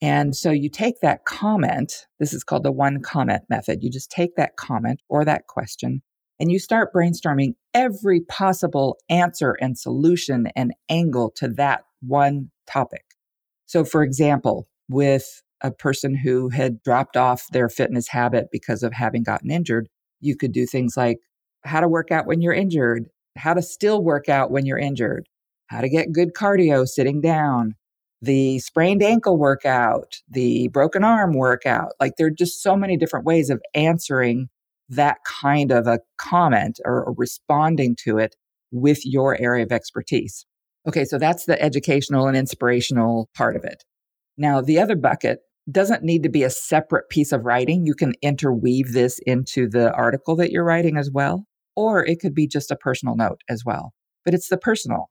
And 0.02 0.34
so 0.34 0.50
you 0.50 0.70
take 0.70 1.00
that 1.00 1.24
comment, 1.26 2.06
this 2.18 2.32
is 2.32 2.42
called 2.42 2.62
the 2.62 2.72
one 2.72 3.02
comment 3.02 3.42
method. 3.50 3.82
You 3.82 3.90
just 3.90 4.10
take 4.10 4.36
that 4.36 4.56
comment 4.56 5.00
or 5.08 5.24
that 5.24 5.46
question 5.46 6.02
and 6.40 6.50
you 6.50 6.58
start 6.58 6.92
brainstorming 6.94 7.54
every 7.74 8.22
possible 8.22 8.96
answer 9.10 9.58
and 9.60 9.78
solution 9.78 10.48
and 10.56 10.72
angle 10.88 11.30
to 11.36 11.48
that 11.48 11.82
one 12.00 12.50
topic. 12.66 13.04
So, 13.66 13.84
for 13.84 14.02
example, 14.02 14.66
with 14.88 15.42
a 15.60 15.70
person 15.70 16.14
who 16.14 16.48
had 16.48 16.82
dropped 16.82 17.16
off 17.18 17.46
their 17.52 17.68
fitness 17.68 18.08
habit 18.08 18.48
because 18.50 18.82
of 18.82 18.94
having 18.94 19.22
gotten 19.22 19.50
injured, 19.50 19.88
you 20.20 20.34
could 20.34 20.52
do 20.52 20.64
things 20.64 20.96
like 20.96 21.18
how 21.64 21.80
to 21.80 21.88
work 21.88 22.10
out 22.10 22.26
when 22.26 22.40
you're 22.40 22.54
injured, 22.54 23.04
how 23.36 23.52
to 23.52 23.60
still 23.60 24.02
work 24.02 24.30
out 24.30 24.50
when 24.50 24.64
you're 24.64 24.78
injured, 24.78 25.28
how 25.66 25.82
to 25.82 25.90
get 25.90 26.10
good 26.10 26.32
cardio 26.32 26.88
sitting 26.88 27.20
down, 27.20 27.74
the 28.22 28.58
sprained 28.58 29.02
ankle 29.02 29.38
workout, 29.38 30.16
the 30.28 30.68
broken 30.68 31.04
arm 31.04 31.32
workout. 31.34 31.92
Like 32.00 32.12
there 32.16 32.26
are 32.26 32.30
just 32.30 32.62
so 32.62 32.76
many 32.76 32.96
different 32.96 33.24
ways 33.24 33.50
of 33.50 33.60
answering 33.74 34.48
that 34.90 35.18
kind 35.24 35.70
of 35.70 35.86
a 35.86 36.00
comment 36.18 36.80
or, 36.84 37.04
or 37.04 37.14
responding 37.16 37.96
to 38.04 38.18
it 38.18 38.36
with 38.72 39.04
your 39.06 39.40
area 39.40 39.64
of 39.64 39.72
expertise. 39.72 40.44
Okay, 40.86 41.04
so 41.04 41.18
that's 41.18 41.44
the 41.44 41.60
educational 41.62 42.26
and 42.26 42.36
inspirational 42.36 43.28
part 43.34 43.56
of 43.56 43.64
it. 43.64 43.84
Now, 44.36 44.60
the 44.60 44.78
other 44.78 44.96
bucket 44.96 45.40
doesn't 45.70 46.02
need 46.02 46.22
to 46.22 46.28
be 46.28 46.42
a 46.42 46.50
separate 46.50 47.08
piece 47.08 47.32
of 47.32 47.44
writing. 47.44 47.84
You 47.84 47.94
can 47.94 48.14
interweave 48.22 48.92
this 48.92 49.20
into 49.26 49.68
the 49.68 49.92
article 49.92 50.36
that 50.36 50.50
you're 50.50 50.64
writing 50.64 50.96
as 50.96 51.10
well, 51.12 51.44
or 51.76 52.04
it 52.04 52.20
could 52.20 52.34
be 52.34 52.46
just 52.46 52.70
a 52.70 52.76
personal 52.76 53.16
note 53.16 53.42
as 53.48 53.64
well. 53.64 53.92
But 54.24 54.34
it's 54.34 54.48
the 54.48 54.56
personal. 54.56 55.10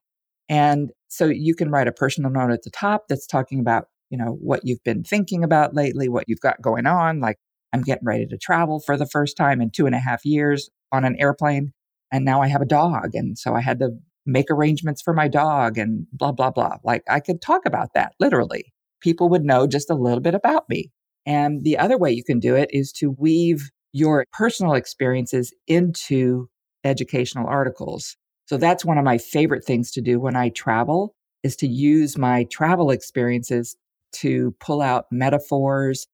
And 0.49 0.91
so 1.09 1.25
you 1.25 1.55
can 1.55 1.69
write 1.69 1.87
a 1.87 1.91
personal 1.91 2.31
note 2.31 2.51
at 2.51 2.63
the 2.63 2.69
top 2.69 3.07
that's 3.09 3.27
talking 3.27 3.59
about, 3.59 3.87
you 4.09 4.17
know, 4.17 4.37
what 4.39 4.61
you've 4.63 4.83
been 4.83 5.03
thinking 5.03 5.43
about 5.43 5.75
lately, 5.75 6.07
what 6.07 6.25
you've 6.27 6.39
got 6.39 6.61
going 6.61 6.85
on. 6.85 7.19
Like, 7.19 7.37
I'm 7.73 7.81
getting 7.81 8.05
ready 8.05 8.25
to 8.27 8.37
travel 8.37 8.79
for 8.79 8.97
the 8.97 9.05
first 9.05 9.37
time 9.37 9.61
in 9.61 9.69
two 9.69 9.85
and 9.85 9.95
a 9.95 9.99
half 9.99 10.25
years 10.25 10.69
on 10.91 11.05
an 11.05 11.15
airplane. 11.19 11.73
And 12.11 12.25
now 12.25 12.41
I 12.41 12.47
have 12.47 12.61
a 12.61 12.65
dog. 12.65 13.13
And 13.13 13.37
so 13.37 13.53
I 13.53 13.61
had 13.61 13.79
to 13.79 13.91
make 14.25 14.49
arrangements 14.49 15.01
for 15.01 15.13
my 15.13 15.27
dog 15.27 15.77
and 15.77 16.07
blah, 16.11 16.31
blah, 16.31 16.51
blah. 16.51 16.77
Like 16.83 17.03
I 17.09 17.19
could 17.19 17.41
talk 17.41 17.65
about 17.65 17.93
that 17.93 18.13
literally 18.19 18.73
people 19.01 19.29
would 19.29 19.43
know 19.43 19.67
just 19.67 19.89
a 19.89 19.95
little 19.95 20.19
bit 20.19 20.35
about 20.35 20.67
me. 20.69 20.91
And 21.25 21.63
the 21.63 21.77
other 21.77 21.97
way 21.97 22.11
you 22.11 22.23
can 22.23 22.39
do 22.39 22.55
it 22.55 22.69
is 22.71 22.91
to 22.93 23.11
weave 23.11 23.69
your 23.91 24.25
personal 24.33 24.73
experiences 24.73 25.53
into 25.67 26.49
educational 26.83 27.47
articles. 27.47 28.17
So 28.49 28.57
that's 28.57 28.83
one 28.83 28.97
of 28.97 29.03
my 29.03 29.19
favorite 29.19 29.63
things 29.63 29.91
to 29.91 30.01
do 30.01 30.19
when 30.19 30.35
I 30.35 30.49
travel 30.49 31.13
is 31.43 31.55
to 31.57 31.67
use 31.67 32.17
my 32.17 32.45
travel 32.45 32.89
experiences 32.89 33.77
to 34.13 34.55
pull 34.59 34.81
out 34.81 35.05
metaphors 35.11 36.07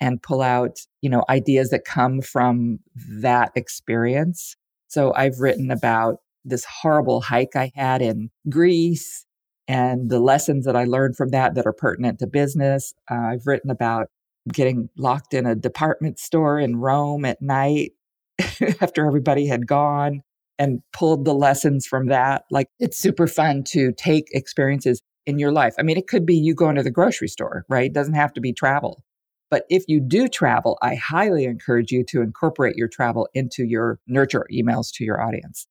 and 0.00 0.22
pull 0.22 0.40
out, 0.40 0.78
you 1.02 1.10
know, 1.10 1.22
ideas 1.28 1.68
that 1.68 1.84
come 1.84 2.22
from 2.22 2.78
that 2.96 3.52
experience. 3.56 4.56
So 4.88 5.12
I've 5.14 5.38
written 5.38 5.70
about 5.70 6.20
this 6.46 6.64
horrible 6.64 7.20
hike 7.20 7.56
I 7.56 7.70
had 7.74 8.00
in 8.00 8.30
Greece 8.48 9.26
and 9.68 10.08
the 10.08 10.18
lessons 10.18 10.64
that 10.64 10.74
I 10.74 10.84
learned 10.84 11.16
from 11.16 11.28
that 11.28 11.56
that 11.56 11.66
are 11.66 11.74
pertinent 11.74 12.20
to 12.20 12.26
business. 12.26 12.94
Uh, 13.10 13.16
I've 13.16 13.46
written 13.46 13.70
about 13.70 14.06
getting 14.50 14.88
locked 14.96 15.34
in 15.34 15.44
a 15.44 15.54
department 15.54 16.18
store 16.18 16.58
in 16.58 16.76
Rome 16.76 17.26
at 17.26 17.42
night 17.42 17.92
after 18.80 19.06
everybody 19.06 19.46
had 19.46 19.66
gone 19.66 20.22
and 20.58 20.80
pulled 20.92 21.24
the 21.24 21.34
lessons 21.34 21.86
from 21.86 22.06
that. 22.06 22.44
Like 22.50 22.68
it's 22.78 22.98
super 22.98 23.26
fun 23.26 23.64
to 23.68 23.92
take 23.92 24.26
experiences 24.32 25.00
in 25.26 25.38
your 25.38 25.52
life. 25.52 25.74
I 25.78 25.82
mean, 25.82 25.96
it 25.96 26.08
could 26.08 26.26
be 26.26 26.36
you 26.36 26.54
going 26.54 26.76
to 26.76 26.82
the 26.82 26.90
grocery 26.90 27.28
store, 27.28 27.64
right? 27.68 27.86
It 27.86 27.92
doesn't 27.92 28.14
have 28.14 28.32
to 28.34 28.40
be 28.40 28.52
travel. 28.52 29.02
But 29.50 29.64
if 29.68 29.84
you 29.86 30.00
do 30.00 30.28
travel, 30.28 30.78
I 30.82 30.94
highly 30.94 31.44
encourage 31.44 31.92
you 31.92 32.04
to 32.08 32.22
incorporate 32.22 32.76
your 32.76 32.88
travel 32.88 33.28
into 33.34 33.64
your 33.64 34.00
nurture 34.06 34.46
emails 34.52 34.90
to 34.94 35.04
your 35.04 35.20
audience. 35.20 35.66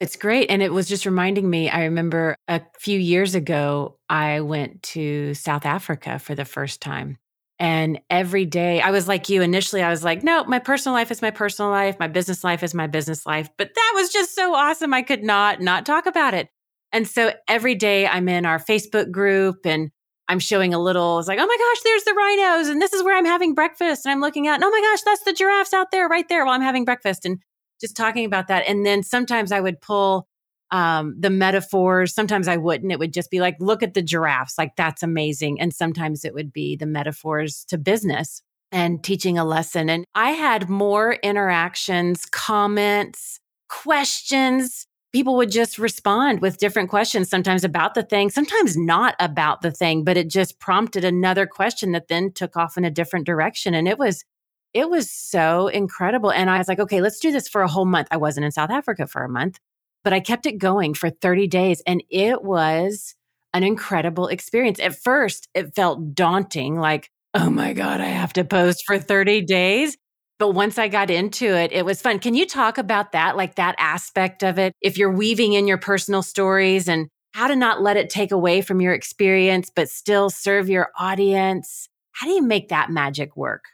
It's 0.00 0.16
great. 0.16 0.50
And 0.50 0.62
it 0.62 0.72
was 0.72 0.88
just 0.88 1.06
reminding 1.06 1.48
me, 1.48 1.70
I 1.70 1.84
remember 1.84 2.36
a 2.48 2.60
few 2.78 2.98
years 2.98 3.34
ago, 3.34 3.98
I 4.08 4.40
went 4.40 4.82
to 4.82 5.32
South 5.32 5.64
Africa 5.64 6.18
for 6.18 6.34
the 6.34 6.44
first 6.44 6.80
time. 6.80 7.18
And 7.58 8.00
every 8.10 8.44
day, 8.44 8.80
I 8.80 8.90
was 8.90 9.06
like 9.06 9.28
you. 9.28 9.40
Initially, 9.40 9.82
I 9.82 9.90
was 9.90 10.02
like, 10.02 10.24
no, 10.24 10.44
my 10.44 10.58
personal 10.58 10.94
life 10.94 11.10
is 11.10 11.22
my 11.22 11.30
personal 11.30 11.70
life. 11.70 11.96
My 12.00 12.08
business 12.08 12.42
life 12.42 12.62
is 12.62 12.74
my 12.74 12.86
business 12.86 13.24
life. 13.24 13.48
But 13.56 13.72
that 13.74 13.92
was 13.94 14.12
just 14.12 14.34
so 14.34 14.54
awesome. 14.54 14.92
I 14.92 15.02
could 15.02 15.22
not 15.22 15.60
not 15.60 15.86
talk 15.86 16.06
about 16.06 16.34
it. 16.34 16.48
And 16.92 17.06
so 17.06 17.32
every 17.48 17.74
day 17.74 18.06
I'm 18.06 18.28
in 18.28 18.44
our 18.44 18.58
Facebook 18.58 19.10
group 19.10 19.64
and 19.64 19.90
I'm 20.28 20.38
showing 20.38 20.74
a 20.74 20.78
little, 20.78 21.18
it's 21.18 21.28
like, 21.28 21.38
oh 21.40 21.46
my 21.46 21.56
gosh, 21.56 21.82
there's 21.82 22.04
the 22.04 22.14
rhinos. 22.14 22.68
And 22.68 22.80
this 22.80 22.92
is 22.92 23.02
where 23.02 23.16
I'm 23.16 23.24
having 23.24 23.54
breakfast. 23.54 24.06
And 24.06 24.12
I'm 24.12 24.20
looking 24.20 24.46
at, 24.46 24.60
oh 24.62 24.70
my 24.70 24.80
gosh, 24.80 25.02
that's 25.02 25.24
the 25.24 25.32
giraffes 25.32 25.72
out 25.72 25.90
there 25.90 26.08
right 26.08 26.28
there 26.28 26.44
while 26.44 26.54
I'm 26.54 26.62
having 26.62 26.84
breakfast. 26.84 27.24
And 27.24 27.38
just 27.80 27.96
talking 27.96 28.24
about 28.24 28.48
that. 28.48 28.64
And 28.68 28.86
then 28.86 29.02
sometimes 29.02 29.52
I 29.52 29.60
would 29.60 29.80
pull 29.80 30.28
um, 30.72 31.14
the 31.18 31.30
metaphors. 31.30 32.14
Sometimes 32.14 32.48
I 32.48 32.56
wouldn't. 32.56 32.90
It 32.90 32.98
would 32.98 33.12
just 33.12 33.30
be 33.30 33.40
like, 33.40 33.56
look 33.60 33.82
at 33.82 33.94
the 33.94 34.02
giraffes. 34.02 34.58
Like, 34.58 34.74
that's 34.74 35.02
amazing. 35.02 35.60
And 35.60 35.72
sometimes 35.72 36.24
it 36.24 36.34
would 36.34 36.52
be 36.52 36.74
the 36.74 36.86
metaphors 36.86 37.64
to 37.68 37.78
business 37.78 38.42
and 38.72 39.04
teaching 39.04 39.38
a 39.38 39.44
lesson. 39.44 39.90
And 39.90 40.04
I 40.14 40.30
had 40.30 40.68
more 40.68 41.14
interactions, 41.22 42.24
comments, 42.24 43.38
questions. 43.68 44.86
People 45.12 45.36
would 45.36 45.50
just 45.50 45.78
respond 45.78 46.40
with 46.40 46.56
different 46.56 46.88
questions, 46.88 47.28
sometimes 47.28 47.64
about 47.64 47.92
the 47.92 48.02
thing, 48.02 48.30
sometimes 48.30 48.76
not 48.78 49.14
about 49.20 49.60
the 49.60 49.70
thing, 49.70 50.04
but 50.04 50.16
it 50.16 50.30
just 50.30 50.58
prompted 50.58 51.04
another 51.04 51.46
question 51.46 51.92
that 51.92 52.08
then 52.08 52.32
took 52.32 52.56
off 52.56 52.78
in 52.78 52.84
a 52.86 52.90
different 52.90 53.26
direction. 53.26 53.74
And 53.74 53.86
it 53.86 53.98
was 53.98 54.24
it 54.72 54.88
was 54.88 55.10
so 55.10 55.68
incredible. 55.68 56.32
And 56.32 56.48
I 56.48 56.56
was 56.56 56.66
like, 56.66 56.80
okay, 56.80 57.02
let's 57.02 57.18
do 57.20 57.30
this 57.30 57.46
for 57.46 57.60
a 57.60 57.68
whole 57.68 57.84
month. 57.84 58.08
I 58.10 58.16
wasn't 58.16 58.46
in 58.46 58.52
South 58.52 58.70
Africa 58.70 59.06
for 59.06 59.22
a 59.22 59.28
month, 59.28 59.58
but 60.04 60.12
I 60.12 60.20
kept 60.20 60.46
it 60.46 60.58
going 60.58 60.94
for 60.94 61.10
30 61.10 61.46
days. 61.46 61.82
And 61.86 62.02
it 62.10 62.42
was 62.42 63.14
an 63.54 63.62
incredible 63.62 64.28
experience. 64.28 64.80
At 64.80 64.96
first, 64.96 65.48
it 65.54 65.74
felt 65.74 66.14
daunting 66.14 66.76
like, 66.76 67.10
oh 67.34 67.50
my 67.50 67.72
God, 67.72 68.00
I 68.00 68.06
have 68.06 68.32
to 68.34 68.44
post 68.44 68.84
for 68.86 68.98
30 68.98 69.42
days. 69.42 69.96
But 70.38 70.52
once 70.52 70.78
I 70.78 70.88
got 70.88 71.10
into 71.10 71.46
it, 71.46 71.72
it 71.72 71.84
was 71.84 72.02
fun. 72.02 72.18
Can 72.18 72.34
you 72.34 72.46
talk 72.46 72.78
about 72.78 73.12
that, 73.12 73.36
like 73.36 73.56
that 73.56 73.76
aspect 73.78 74.42
of 74.42 74.58
it? 74.58 74.72
If 74.80 74.98
you're 74.98 75.12
weaving 75.12 75.52
in 75.52 75.68
your 75.68 75.78
personal 75.78 76.22
stories 76.22 76.88
and 76.88 77.08
how 77.32 77.46
to 77.46 77.56
not 77.56 77.80
let 77.80 77.96
it 77.96 78.10
take 78.10 78.32
away 78.32 78.60
from 78.60 78.80
your 78.80 78.92
experience, 78.92 79.70
but 79.74 79.88
still 79.88 80.30
serve 80.30 80.68
your 80.68 80.90
audience, 80.98 81.88
how 82.12 82.26
do 82.26 82.32
you 82.32 82.42
make 82.42 82.68
that 82.68 82.90
magic 82.90 83.36
work? 83.36 83.64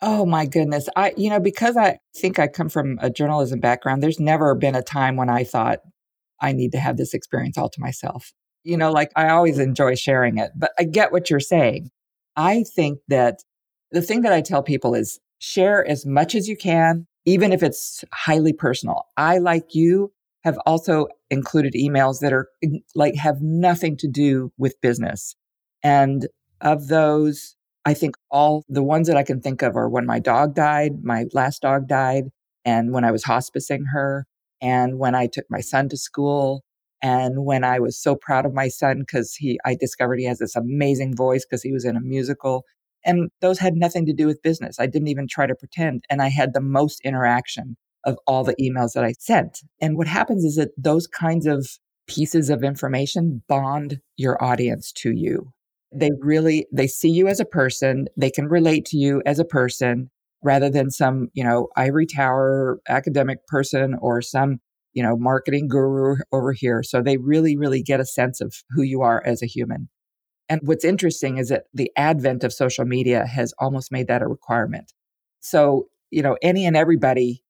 Oh 0.00 0.26
my 0.26 0.46
goodness. 0.46 0.88
I, 0.96 1.14
you 1.16 1.30
know, 1.30 1.40
because 1.40 1.76
I 1.76 1.98
think 2.16 2.38
I 2.38 2.48
come 2.48 2.68
from 2.68 2.98
a 3.00 3.10
journalism 3.10 3.60
background, 3.60 4.02
there's 4.02 4.20
never 4.20 4.54
been 4.54 4.74
a 4.74 4.82
time 4.82 5.16
when 5.16 5.30
I 5.30 5.44
thought 5.44 5.80
I 6.40 6.52
need 6.52 6.72
to 6.72 6.78
have 6.78 6.96
this 6.96 7.14
experience 7.14 7.56
all 7.56 7.70
to 7.70 7.80
myself. 7.80 8.32
You 8.64 8.76
know, 8.76 8.90
like 8.92 9.10
I 9.16 9.28
always 9.30 9.58
enjoy 9.58 9.94
sharing 9.94 10.38
it, 10.38 10.50
but 10.56 10.72
I 10.78 10.84
get 10.84 11.12
what 11.12 11.30
you're 11.30 11.40
saying. 11.40 11.90
I 12.36 12.64
think 12.74 12.98
that 13.08 13.40
the 13.92 14.02
thing 14.02 14.22
that 14.22 14.32
I 14.32 14.40
tell 14.40 14.62
people 14.62 14.94
is 14.94 15.20
share 15.38 15.86
as 15.86 16.04
much 16.04 16.34
as 16.34 16.48
you 16.48 16.56
can, 16.56 17.06
even 17.24 17.52
if 17.52 17.62
it's 17.62 18.04
highly 18.12 18.52
personal. 18.52 19.04
I, 19.16 19.38
like 19.38 19.74
you, 19.74 20.12
have 20.44 20.58
also 20.66 21.08
included 21.30 21.72
emails 21.72 22.20
that 22.20 22.32
are 22.32 22.48
like 22.94 23.16
have 23.16 23.40
nothing 23.40 23.96
to 23.96 24.06
do 24.06 24.52
with 24.58 24.80
business. 24.82 25.34
And 25.82 26.28
of 26.60 26.88
those, 26.88 27.56
I 27.84 27.94
think 27.94 28.16
all 28.30 28.64
the 28.68 28.82
ones 28.82 29.08
that 29.08 29.16
I 29.16 29.22
can 29.22 29.40
think 29.40 29.62
of 29.62 29.76
are 29.76 29.88
when 29.88 30.06
my 30.06 30.18
dog 30.18 30.54
died, 30.54 31.02
my 31.02 31.26
last 31.32 31.62
dog 31.62 31.86
died, 31.86 32.24
and 32.64 32.92
when 32.92 33.04
I 33.04 33.10
was 33.10 33.24
hospicing 33.24 33.82
her, 33.92 34.26
and 34.60 34.98
when 34.98 35.14
I 35.14 35.26
took 35.26 35.44
my 35.50 35.60
son 35.60 35.88
to 35.90 35.96
school, 35.96 36.62
and 37.02 37.44
when 37.44 37.64
I 37.64 37.80
was 37.80 38.00
so 38.00 38.16
proud 38.16 38.46
of 38.46 38.54
my 38.54 38.68
son 38.68 39.00
because 39.00 39.34
he, 39.34 39.58
I 39.66 39.76
discovered 39.78 40.18
he 40.18 40.24
has 40.24 40.38
this 40.38 40.56
amazing 40.56 41.14
voice 41.14 41.44
because 41.44 41.62
he 41.62 41.72
was 41.72 41.84
in 41.84 41.96
a 41.96 42.00
musical. 42.00 42.64
And 43.04 43.28
those 43.42 43.58
had 43.58 43.74
nothing 43.74 44.06
to 44.06 44.14
do 44.14 44.26
with 44.26 44.42
business. 44.42 44.80
I 44.80 44.86
didn't 44.86 45.08
even 45.08 45.28
try 45.28 45.46
to 45.46 45.54
pretend. 45.54 46.06
And 46.08 46.22
I 46.22 46.28
had 46.28 46.54
the 46.54 46.62
most 46.62 47.02
interaction 47.04 47.76
of 48.06 48.16
all 48.26 48.42
the 48.42 48.56
emails 48.56 48.94
that 48.94 49.04
I 49.04 49.12
sent. 49.18 49.60
And 49.82 49.98
what 49.98 50.06
happens 50.06 50.44
is 50.44 50.56
that 50.56 50.70
those 50.78 51.06
kinds 51.06 51.44
of 51.44 51.68
pieces 52.06 52.48
of 52.48 52.64
information 52.64 53.42
bond 53.48 53.98
your 54.16 54.42
audience 54.42 54.90
to 54.92 55.10
you 55.10 55.52
they 55.94 56.10
really 56.20 56.66
they 56.72 56.86
see 56.86 57.08
you 57.08 57.28
as 57.28 57.40
a 57.40 57.44
person 57.44 58.06
they 58.16 58.30
can 58.30 58.46
relate 58.46 58.84
to 58.84 58.96
you 58.96 59.22
as 59.24 59.38
a 59.38 59.44
person 59.44 60.10
rather 60.42 60.68
than 60.68 60.90
some 60.90 61.28
you 61.34 61.42
know 61.42 61.68
ivory 61.76 62.06
tower 62.06 62.80
academic 62.88 63.46
person 63.46 63.96
or 64.00 64.20
some 64.20 64.60
you 64.92 65.02
know 65.02 65.16
marketing 65.16 65.68
guru 65.68 66.16
over 66.32 66.52
here. 66.52 66.82
So 66.82 67.02
they 67.02 67.16
really 67.16 67.56
really 67.56 67.82
get 67.82 68.00
a 68.00 68.06
sense 68.06 68.40
of 68.40 68.54
who 68.70 68.82
you 68.82 69.02
are 69.02 69.22
as 69.26 69.42
a 69.42 69.46
human. 69.46 69.88
And 70.48 70.60
what's 70.64 70.84
interesting 70.84 71.38
is 71.38 71.48
that 71.48 71.64
the 71.72 71.90
advent 71.96 72.44
of 72.44 72.52
social 72.52 72.84
media 72.84 73.26
has 73.26 73.54
almost 73.58 73.90
made 73.90 74.08
that 74.08 74.22
a 74.22 74.28
requirement. 74.28 74.92
So 75.40 75.88
you 76.10 76.22
know 76.22 76.36
any 76.42 76.66
and 76.66 76.76
everybody 76.76 77.42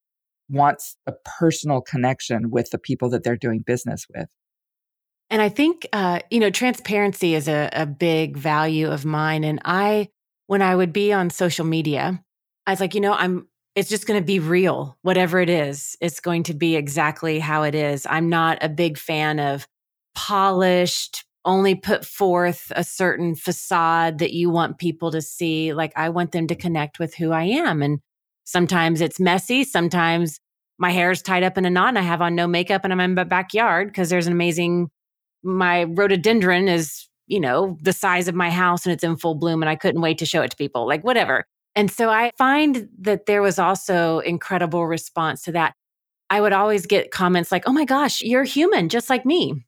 wants 0.48 0.96
a 1.06 1.12
personal 1.38 1.80
connection 1.80 2.50
with 2.50 2.70
the 2.70 2.78
people 2.78 3.08
that 3.10 3.24
they're 3.24 3.36
doing 3.36 3.60
business 3.66 4.06
with 4.14 4.28
and 5.30 5.42
I 5.42 5.48
think, 5.48 5.86
uh, 5.92 6.20
you 6.30 6.40
know, 6.40 6.50
transparency 6.50 7.34
is 7.34 7.48
a, 7.48 7.68
a 7.72 7.86
big 7.86 8.36
value 8.36 8.90
of 8.90 9.04
mine. 9.04 9.44
And 9.44 9.60
I, 9.64 10.08
when 10.46 10.62
I 10.62 10.76
would 10.76 10.92
be 10.92 11.12
on 11.12 11.30
social 11.30 11.64
media, 11.64 12.22
I 12.66 12.70
was 12.72 12.80
like, 12.80 12.94
you 12.94 13.00
know, 13.00 13.14
I'm, 13.14 13.48
it's 13.74 13.88
just 13.88 14.06
going 14.06 14.20
to 14.20 14.24
be 14.24 14.38
real. 14.38 14.96
Whatever 15.02 15.40
it 15.40 15.50
is, 15.50 15.96
it's 16.00 16.20
going 16.20 16.44
to 16.44 16.54
be 16.54 16.76
exactly 16.76 17.38
how 17.40 17.64
it 17.64 17.74
is. 17.74 18.06
I'm 18.08 18.28
not 18.28 18.58
a 18.62 18.68
big 18.68 18.98
fan 18.98 19.40
of 19.40 19.66
polished, 20.14 21.24
only 21.44 21.74
put 21.74 22.04
forth 22.04 22.72
a 22.76 22.84
certain 22.84 23.34
facade 23.34 24.18
that 24.18 24.32
you 24.32 24.50
want 24.50 24.78
people 24.78 25.10
to 25.10 25.20
see. 25.20 25.74
Like 25.74 25.92
I 25.96 26.08
want 26.08 26.32
them 26.32 26.46
to 26.46 26.54
connect 26.54 26.98
with 26.98 27.14
who 27.14 27.32
I 27.32 27.44
am. 27.44 27.82
And 27.82 28.00
sometimes 28.44 29.00
it's 29.00 29.20
messy. 29.20 29.64
Sometimes 29.64 30.38
my 30.78 30.90
hair 30.90 31.10
is 31.10 31.22
tied 31.22 31.42
up 31.42 31.58
in 31.58 31.64
a 31.64 31.70
knot 31.70 31.88
and 31.90 31.98
I 31.98 32.02
have 32.02 32.22
on 32.22 32.34
no 32.34 32.46
makeup 32.46 32.82
and 32.84 32.92
I'm 32.92 33.00
in 33.00 33.14
my 33.14 33.24
backyard 33.24 33.88
because 33.88 34.10
there's 34.10 34.26
an 34.26 34.32
amazing, 34.32 34.90
my 35.44 35.84
rhododendron 35.84 36.68
is, 36.68 37.08
you 37.26 37.40
know, 37.40 37.78
the 37.80 37.92
size 37.92 38.28
of 38.28 38.34
my 38.34 38.50
house 38.50 38.84
and 38.84 38.92
it's 38.92 39.04
in 39.04 39.16
full 39.16 39.34
bloom 39.34 39.62
and 39.62 39.70
I 39.70 39.76
couldn't 39.76 40.00
wait 40.00 40.18
to 40.18 40.26
show 40.26 40.42
it 40.42 40.50
to 40.50 40.56
people. 40.56 40.86
Like 40.86 41.04
whatever. 41.04 41.44
And 41.74 41.90
so 41.90 42.10
I 42.10 42.30
find 42.38 42.88
that 43.00 43.26
there 43.26 43.42
was 43.42 43.58
also 43.58 44.20
incredible 44.20 44.86
response 44.86 45.42
to 45.42 45.52
that. 45.52 45.74
I 46.30 46.40
would 46.40 46.52
always 46.52 46.86
get 46.86 47.10
comments 47.10 47.52
like, 47.52 47.64
oh 47.66 47.72
my 47.72 47.84
gosh, 47.84 48.22
you're 48.22 48.44
human, 48.44 48.88
just 48.88 49.10
like 49.10 49.26
me. 49.26 49.64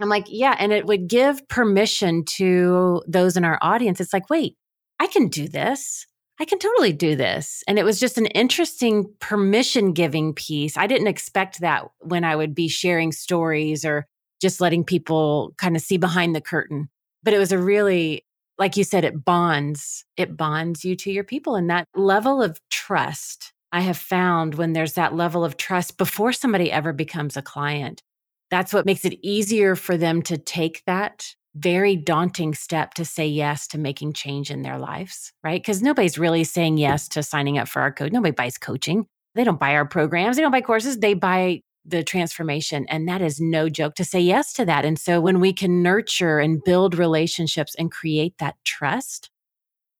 I'm 0.00 0.08
like, 0.08 0.26
yeah. 0.28 0.56
And 0.58 0.72
it 0.72 0.86
would 0.86 1.08
give 1.08 1.46
permission 1.48 2.24
to 2.24 3.02
those 3.06 3.36
in 3.36 3.44
our 3.44 3.58
audience. 3.62 4.00
It's 4.00 4.12
like, 4.12 4.28
wait, 4.28 4.56
I 4.98 5.06
can 5.06 5.28
do 5.28 5.48
this. 5.48 6.06
I 6.40 6.44
can 6.44 6.58
totally 6.58 6.92
do 6.92 7.14
this. 7.14 7.62
And 7.68 7.78
it 7.78 7.84
was 7.84 8.00
just 8.00 8.18
an 8.18 8.26
interesting 8.26 9.12
permission 9.20 9.92
giving 9.92 10.34
piece. 10.34 10.76
I 10.76 10.88
didn't 10.88 11.06
expect 11.06 11.60
that 11.60 11.84
when 12.00 12.24
I 12.24 12.34
would 12.34 12.54
be 12.54 12.66
sharing 12.66 13.12
stories 13.12 13.84
or 13.84 14.06
just 14.44 14.60
letting 14.60 14.84
people 14.84 15.54
kind 15.56 15.74
of 15.74 15.80
see 15.80 15.96
behind 15.96 16.34
the 16.36 16.40
curtain. 16.40 16.90
But 17.22 17.32
it 17.32 17.38
was 17.38 17.50
a 17.50 17.58
really 17.58 18.24
like 18.58 18.76
you 18.76 18.84
said, 18.84 19.04
it 19.04 19.24
bonds, 19.24 20.04
it 20.16 20.36
bonds 20.36 20.84
you 20.84 20.94
to 20.96 21.10
your 21.10 21.24
people. 21.24 21.56
And 21.56 21.68
that 21.70 21.88
level 21.96 22.42
of 22.42 22.60
trust, 22.70 23.52
I 23.72 23.80
have 23.80 23.98
found 23.98 24.54
when 24.54 24.74
there's 24.74 24.92
that 24.92 25.14
level 25.14 25.44
of 25.44 25.56
trust 25.56 25.98
before 25.98 26.32
somebody 26.32 26.70
ever 26.70 26.92
becomes 26.92 27.36
a 27.36 27.42
client, 27.42 28.02
that's 28.50 28.72
what 28.72 28.86
makes 28.86 29.04
it 29.04 29.18
easier 29.22 29.74
for 29.74 29.96
them 29.96 30.22
to 30.22 30.38
take 30.38 30.82
that 30.86 31.34
very 31.56 31.96
daunting 31.96 32.54
step 32.54 32.94
to 32.94 33.04
say 33.04 33.26
yes 33.26 33.66
to 33.68 33.78
making 33.78 34.12
change 34.12 34.50
in 34.50 34.62
their 34.62 34.78
lives, 34.78 35.32
right? 35.42 35.60
Because 35.60 35.82
nobody's 35.82 36.18
really 36.18 36.44
saying 36.44 36.78
yes 36.78 37.08
to 37.08 37.22
signing 37.22 37.58
up 37.58 37.68
for 37.68 37.80
our 37.80 37.92
code. 37.92 38.12
Nobody 38.12 38.32
buys 38.32 38.58
coaching. 38.58 39.06
They 39.34 39.44
don't 39.44 39.58
buy 39.58 39.74
our 39.74 39.84
programs. 39.84 40.36
They 40.36 40.42
don't 40.42 40.52
buy 40.52 40.60
courses. 40.60 40.98
They 40.98 41.14
buy 41.14 41.62
the 41.84 42.02
transformation. 42.02 42.86
And 42.88 43.08
that 43.08 43.22
is 43.22 43.40
no 43.40 43.68
joke 43.68 43.94
to 43.96 44.04
say 44.04 44.20
yes 44.20 44.52
to 44.54 44.64
that. 44.64 44.84
And 44.84 44.98
so 44.98 45.20
when 45.20 45.40
we 45.40 45.52
can 45.52 45.82
nurture 45.82 46.38
and 46.38 46.62
build 46.64 46.96
relationships 46.96 47.74
and 47.78 47.90
create 47.90 48.38
that 48.38 48.56
trust, 48.64 49.30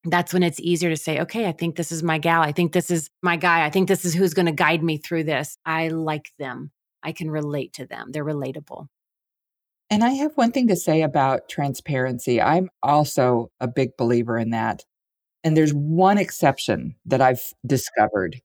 that's 0.05 0.33
when 0.33 0.43
it's 0.43 0.61
easier 0.61 0.91
to 0.91 0.97
say, 0.97 1.21
okay, 1.21 1.47
I 1.47 1.53
think 1.53 1.77
this 1.77 1.91
is 1.91 2.03
my 2.03 2.19
gal. 2.19 2.43
I 2.43 2.53
think 2.53 2.73
this 2.73 2.91
is 2.91 3.11
my 3.23 3.37
guy. 3.37 3.65
I 3.65 3.71
think 3.71 3.89
this 3.89 4.05
is 4.05 4.15
who's 4.15 4.35
going 4.35 4.47
to 4.47 4.53
guide 4.53 4.83
me 4.83 4.99
through 4.99 5.25
this. 5.25 5.57
I 5.65 5.89
like 5.89 6.33
them. 6.39 6.71
I 7.03 7.13
can 7.13 7.31
relate 7.31 7.73
to 7.75 7.87
them. 7.87 8.13
They're 8.13 8.25
relatable. 8.25 8.87
And 9.91 10.03
I 10.03 10.11
have 10.11 10.33
one 10.37 10.53
thing 10.53 10.69
to 10.69 10.77
say 10.77 11.03
about 11.03 11.49
transparency. 11.49 12.41
I'm 12.41 12.71
also 12.83 13.51
a 13.61 13.69
big 13.69 13.97
believer 13.97 14.39
in 14.39 14.51
that. 14.51 14.83
And 15.43 15.57
there's 15.57 15.75
one 15.75 16.17
exception 16.19 16.97
that 17.05 17.21
I've 17.21 17.53
discovered. 17.67 18.41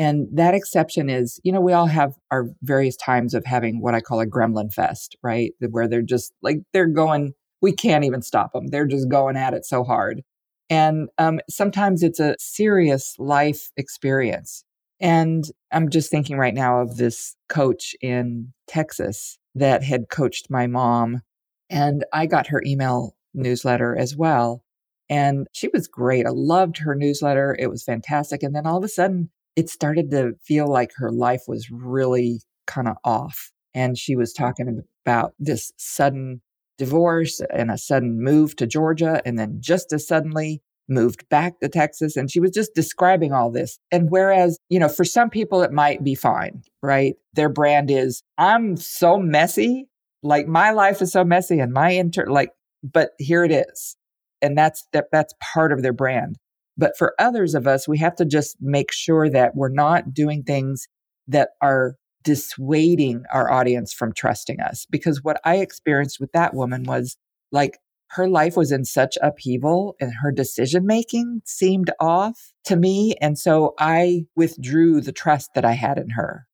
And 0.00 0.28
that 0.32 0.54
exception 0.54 1.10
is, 1.10 1.38
you 1.44 1.52
know, 1.52 1.60
we 1.60 1.74
all 1.74 1.84
have 1.84 2.14
our 2.30 2.46
various 2.62 2.96
times 2.96 3.34
of 3.34 3.44
having 3.44 3.82
what 3.82 3.94
I 3.94 4.00
call 4.00 4.18
a 4.18 4.26
gremlin 4.26 4.72
fest, 4.72 5.14
right? 5.22 5.52
Where 5.60 5.86
they're 5.86 6.00
just 6.00 6.32
like, 6.40 6.60
they're 6.72 6.86
going, 6.86 7.34
we 7.60 7.72
can't 7.72 8.06
even 8.06 8.22
stop 8.22 8.54
them. 8.54 8.68
They're 8.68 8.86
just 8.86 9.10
going 9.10 9.36
at 9.36 9.52
it 9.52 9.66
so 9.66 9.84
hard. 9.84 10.22
And 10.70 11.10
um, 11.18 11.40
sometimes 11.50 12.02
it's 12.02 12.18
a 12.18 12.34
serious 12.38 13.14
life 13.18 13.72
experience. 13.76 14.64
And 15.00 15.44
I'm 15.70 15.90
just 15.90 16.10
thinking 16.10 16.38
right 16.38 16.54
now 16.54 16.80
of 16.80 16.96
this 16.96 17.36
coach 17.50 17.94
in 18.00 18.54
Texas 18.68 19.36
that 19.54 19.82
had 19.82 20.08
coached 20.08 20.48
my 20.48 20.66
mom. 20.66 21.20
And 21.68 22.06
I 22.10 22.24
got 22.24 22.46
her 22.46 22.62
email 22.64 23.16
newsletter 23.34 23.94
as 23.98 24.16
well. 24.16 24.64
And 25.10 25.46
she 25.52 25.68
was 25.74 25.88
great. 25.88 26.24
I 26.24 26.30
loved 26.30 26.78
her 26.78 26.94
newsletter. 26.94 27.54
It 27.58 27.66
was 27.66 27.84
fantastic. 27.84 28.42
And 28.42 28.56
then 28.56 28.66
all 28.66 28.78
of 28.78 28.84
a 28.84 28.88
sudden, 28.88 29.28
it 29.60 29.68
started 29.68 30.10
to 30.10 30.32
feel 30.42 30.66
like 30.66 30.90
her 30.96 31.12
life 31.12 31.42
was 31.46 31.70
really 31.70 32.40
kind 32.66 32.88
of 32.88 32.96
off. 33.04 33.52
And 33.74 33.98
she 33.98 34.16
was 34.16 34.32
mm. 34.32 34.38
talking 34.38 34.82
about 35.04 35.34
this 35.38 35.70
sudden 35.76 36.40
divorce 36.78 37.42
and 37.52 37.70
a 37.70 37.76
sudden 37.76 38.24
move 38.24 38.56
to 38.56 38.66
Georgia, 38.66 39.20
and 39.26 39.38
then 39.38 39.58
just 39.60 39.92
as 39.92 40.08
suddenly 40.08 40.62
moved 40.88 41.28
back 41.28 41.60
to 41.60 41.68
Texas. 41.68 42.16
And 42.16 42.30
she 42.30 42.40
was 42.40 42.52
just 42.52 42.74
describing 42.74 43.34
all 43.34 43.50
this. 43.50 43.78
And 43.92 44.10
whereas, 44.10 44.58
you 44.70 44.80
know, 44.80 44.88
for 44.88 45.04
some 45.04 45.28
people, 45.28 45.62
it 45.62 45.72
might 45.72 46.02
be 46.02 46.14
fine, 46.14 46.62
right? 46.82 47.16
Their 47.34 47.50
brand 47.50 47.90
is, 47.90 48.22
I'm 48.38 48.78
so 48.78 49.18
messy. 49.18 49.88
Like 50.22 50.46
my 50.46 50.70
life 50.70 51.02
is 51.02 51.12
so 51.12 51.22
messy 51.22 51.60
and 51.60 51.72
my 51.72 51.90
inter, 51.90 52.26
like, 52.26 52.50
but 52.82 53.10
here 53.18 53.44
it 53.44 53.52
is. 53.52 53.96
And 54.40 54.56
that's, 54.56 54.86
that, 54.94 55.08
that's 55.12 55.34
part 55.52 55.70
of 55.70 55.82
their 55.82 55.92
brand. 55.92 56.38
But 56.80 56.96
for 56.96 57.14
others 57.18 57.54
of 57.54 57.66
us, 57.66 57.86
we 57.86 57.98
have 57.98 58.16
to 58.16 58.24
just 58.24 58.56
make 58.58 58.90
sure 58.90 59.28
that 59.28 59.54
we're 59.54 59.68
not 59.68 60.14
doing 60.14 60.42
things 60.42 60.88
that 61.28 61.50
are 61.60 61.96
dissuading 62.24 63.24
our 63.30 63.50
audience 63.50 63.92
from 63.92 64.14
trusting 64.14 64.60
us. 64.60 64.86
Because 64.90 65.22
what 65.22 65.38
I 65.44 65.56
experienced 65.56 66.18
with 66.20 66.32
that 66.32 66.54
woman 66.54 66.84
was 66.84 67.18
like 67.52 67.78
her 68.12 68.26
life 68.26 68.56
was 68.56 68.72
in 68.72 68.86
such 68.86 69.18
upheaval 69.22 69.94
and 70.00 70.14
her 70.22 70.32
decision 70.32 70.86
making 70.86 71.42
seemed 71.44 71.90
off 72.00 72.54
to 72.64 72.76
me. 72.76 73.14
And 73.20 73.38
so 73.38 73.74
I 73.78 74.24
withdrew 74.34 75.02
the 75.02 75.12
trust 75.12 75.50
that 75.54 75.66
I 75.66 75.72
had 75.72 75.98
in 75.98 76.10
her. 76.10 76.46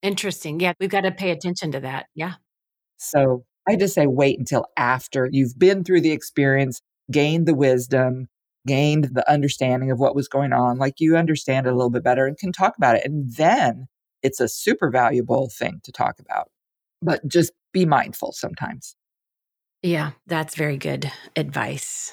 Interesting. 0.00 0.60
Yeah, 0.60 0.74
we've 0.78 0.90
got 0.90 1.00
to 1.00 1.10
pay 1.10 1.32
attention 1.32 1.72
to 1.72 1.80
that. 1.80 2.06
Yeah. 2.14 2.34
So 2.98 3.44
I 3.68 3.74
just 3.74 3.94
say 3.94 4.06
wait 4.06 4.38
until 4.38 4.66
after 4.76 5.28
you've 5.30 5.58
been 5.58 5.82
through 5.82 6.02
the 6.02 6.12
experience, 6.12 6.80
gained 7.10 7.46
the 7.46 7.54
wisdom, 7.54 8.28
gained 8.66 9.10
the 9.12 9.28
understanding 9.30 9.90
of 9.90 9.98
what 9.98 10.14
was 10.14 10.28
going 10.28 10.52
on, 10.52 10.78
like 10.78 10.94
you 10.98 11.16
understand 11.16 11.66
it 11.66 11.72
a 11.72 11.76
little 11.76 11.90
bit 11.90 12.04
better 12.04 12.26
and 12.26 12.38
can 12.38 12.52
talk 12.52 12.76
about 12.76 12.96
it. 12.96 13.04
And 13.04 13.34
then 13.34 13.86
it's 14.22 14.40
a 14.40 14.48
super 14.48 14.90
valuable 14.90 15.50
thing 15.50 15.80
to 15.84 15.92
talk 15.92 16.18
about. 16.18 16.50
But 17.00 17.26
just 17.26 17.52
be 17.72 17.84
mindful 17.84 18.32
sometimes. 18.32 18.96
Yeah, 19.82 20.12
that's 20.26 20.54
very 20.54 20.76
good 20.76 21.10
advice. 21.34 22.12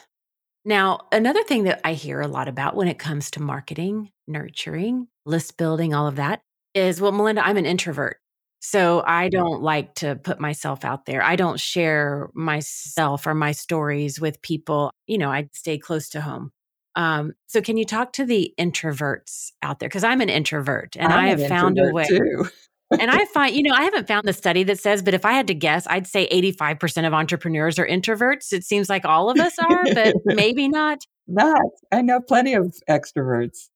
Now, 0.65 1.01
another 1.12 1.43
thing 1.43 1.63
that 1.63 1.79
I 1.83 1.93
hear 1.93 2.19
a 2.19 2.27
lot 2.27 2.47
about 2.47 2.75
when 2.75 2.88
it 2.88 2.99
comes 2.99 3.31
to 3.31 3.41
marketing, 3.41 4.12
nurturing, 4.27 5.07
list 5.25 5.57
building, 5.57 5.93
all 5.93 6.07
of 6.07 6.15
that 6.15 6.41
is 6.73 6.99
well, 6.99 7.12
Melinda, 7.12 7.45
I'm 7.45 7.57
an 7.57 7.65
introvert. 7.65 8.17
So 8.60 9.04
I 9.06 9.30
don't 9.30 9.62
like 9.62 9.95
to 9.95 10.15
put 10.15 10.39
myself 10.39 10.84
out 10.84 11.06
there. 11.06 11.24
I 11.24 11.36
don't 11.36 11.60
share 11.60 12.30
myself 12.34 13.26
or 13.26 13.34
my 13.34 13.54
stories 13.54 14.19
with 14.19 14.41
people. 14.41 14.91
You 15.08 15.17
know, 15.17 15.32
I 15.32 15.50
stay 15.54 15.78
close 15.78 16.10
to 16.10 16.22
home. 16.22 16.52
Um, 16.95 17.34
so 17.48 17.62
can 17.62 17.78
you 17.78 17.86
talk 17.86 18.13
to 18.13 18.26
the 18.26 18.54
introverts 18.60 19.52
out 19.62 19.80
there? 19.80 19.88
Because 19.88 20.04
I'm 20.04 20.19
an 20.19 20.30
introvert 20.30 20.98
and 20.98 21.13
I'm 21.13 21.26
I 21.26 21.28
have 21.30 21.48
found 21.48 21.80
a 21.80 21.93
way. 21.93 22.08
and 22.91 23.10
I 23.10 23.24
find, 23.26 23.56
you 23.56 23.63
know, 23.63 23.74
I 23.74 23.84
haven't 23.84 24.08
found 24.08 24.28
the 24.28 24.34
study 24.34 24.63
that 24.63 24.80
says, 24.80 25.02
but 25.02 25.13
if 25.13 25.24
I 25.24 25.32
had 25.32 25.48
to 25.48 25.54
guess, 25.54 25.88
I'd 25.88 26.08
say 26.08 26.28
85% 26.28 27.08
of 27.08 27.13
entrepreneurs 27.13 27.80
are 27.80 27.88
introverts. 27.88 28.52
It 28.52 28.65
seems 28.65 28.89
like 28.89 29.06
all 29.06 29.30
of 29.30 29.39
us 29.39 29.58
are, 29.60 29.84
but 29.93 30.15
maybe 30.26 30.67
not. 30.67 31.00
Not. 31.28 31.62
I 31.91 32.02
know 32.02 32.19
plenty 32.19 32.56
of 32.56 32.76
extroverts 32.89 33.69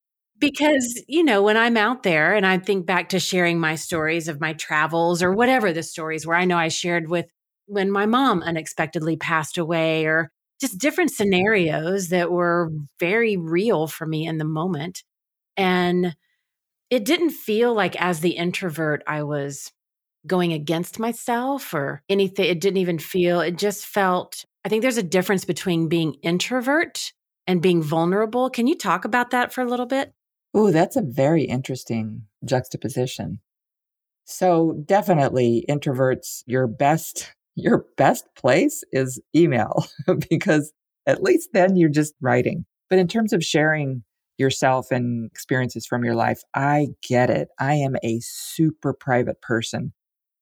because 0.51 1.01
you 1.08 1.23
know 1.23 1.41
when 1.41 1.58
i'm 1.58 1.77
out 1.77 2.03
there 2.03 2.34
and 2.34 2.45
i 2.45 2.58
think 2.58 2.86
back 2.86 3.10
to 3.10 3.19
sharing 3.19 3.60
my 3.60 3.75
stories 3.75 4.27
of 4.27 4.41
my 4.41 4.53
travels 4.53 5.23
or 5.23 5.32
whatever 5.32 5.71
the 5.71 5.84
stories 5.84 6.27
where 6.27 6.38
i 6.38 6.45
know 6.45 6.58
i 6.58 6.67
shared 6.67 7.10
with 7.10 7.27
when 7.65 7.91
my 7.91 8.06
mom 8.06 8.41
unexpectedly 8.43 9.15
passed 9.15 9.58
away 9.58 10.06
or 10.06 10.32
just 10.60 10.77
different 10.77 11.12
scenarios 11.12 12.10
that 12.10 12.32
were 12.32 12.71
very 12.99 13.38
real 13.38 13.88
for 13.88 14.06
me 14.06 14.25
in 14.25 14.38
the 14.38 14.45
moment. 14.45 15.03
And 15.58 16.15
it 16.89 17.06
didn't 17.06 17.32
feel 17.32 17.73
like 17.73 17.99
as 18.01 18.19
the 18.19 18.32
introvert 18.32 19.03
i 19.08 19.23
was 19.23 19.71
going 20.25 20.53
against 20.53 20.99
myself 20.99 21.73
or 21.73 22.01
anything. 22.08 22.45
It 22.45 22.62
didn't 22.62 22.77
even 22.77 22.97
feel 22.97 23.41
it 23.41 23.58
just 23.58 23.86
felt 23.86 24.45
i 24.65 24.69
think 24.69 24.82
there's 24.82 24.97
a 24.97 25.03
difference 25.03 25.45
between 25.45 25.89
being 25.89 26.15
introvert 26.21 27.12
and 27.45 27.62
being 27.62 27.84
vulnerable. 27.84 28.49
Can 28.49 28.67
you 28.67 28.77
talk 28.77 29.03
about 29.03 29.32
that 29.32 29.51
for 29.53 29.62
a 29.62 29.67
little 29.67 29.86
bit 29.86 30.13
Oh, 30.54 30.72
that's 30.72 30.96
a 30.96 31.02
very 31.02 31.44
interesting 31.44 32.24
juxtaposition. 32.46 33.39
So 34.26 34.82
definitely 34.86 35.66
introverts, 35.70 36.44
your 36.46 36.68
best, 36.68 37.34
your 37.56 37.86
best 37.98 38.26
place 38.36 38.84
is 38.92 39.22
email 39.36 39.86
because 40.30 40.74
at 41.08 41.24
least 41.24 41.50
then 41.54 41.76
you're 41.76 41.89
just 41.89 42.13
writing. 42.22 42.66
But 42.89 43.00
in 43.00 43.08
terms 43.08 43.34
of 43.34 43.44
sharing 43.44 44.04
yourself 44.38 44.92
and 44.92 45.26
experiences 45.32 45.86
from 45.86 46.04
your 46.04 46.16
life, 46.16 46.42
I 46.56 46.89
get 47.08 47.30
it. 47.30 47.50
I 47.60 47.76
am 47.76 47.96
a 48.04 48.20
super 48.22 48.94
private 48.94 49.42
person. 49.42 49.94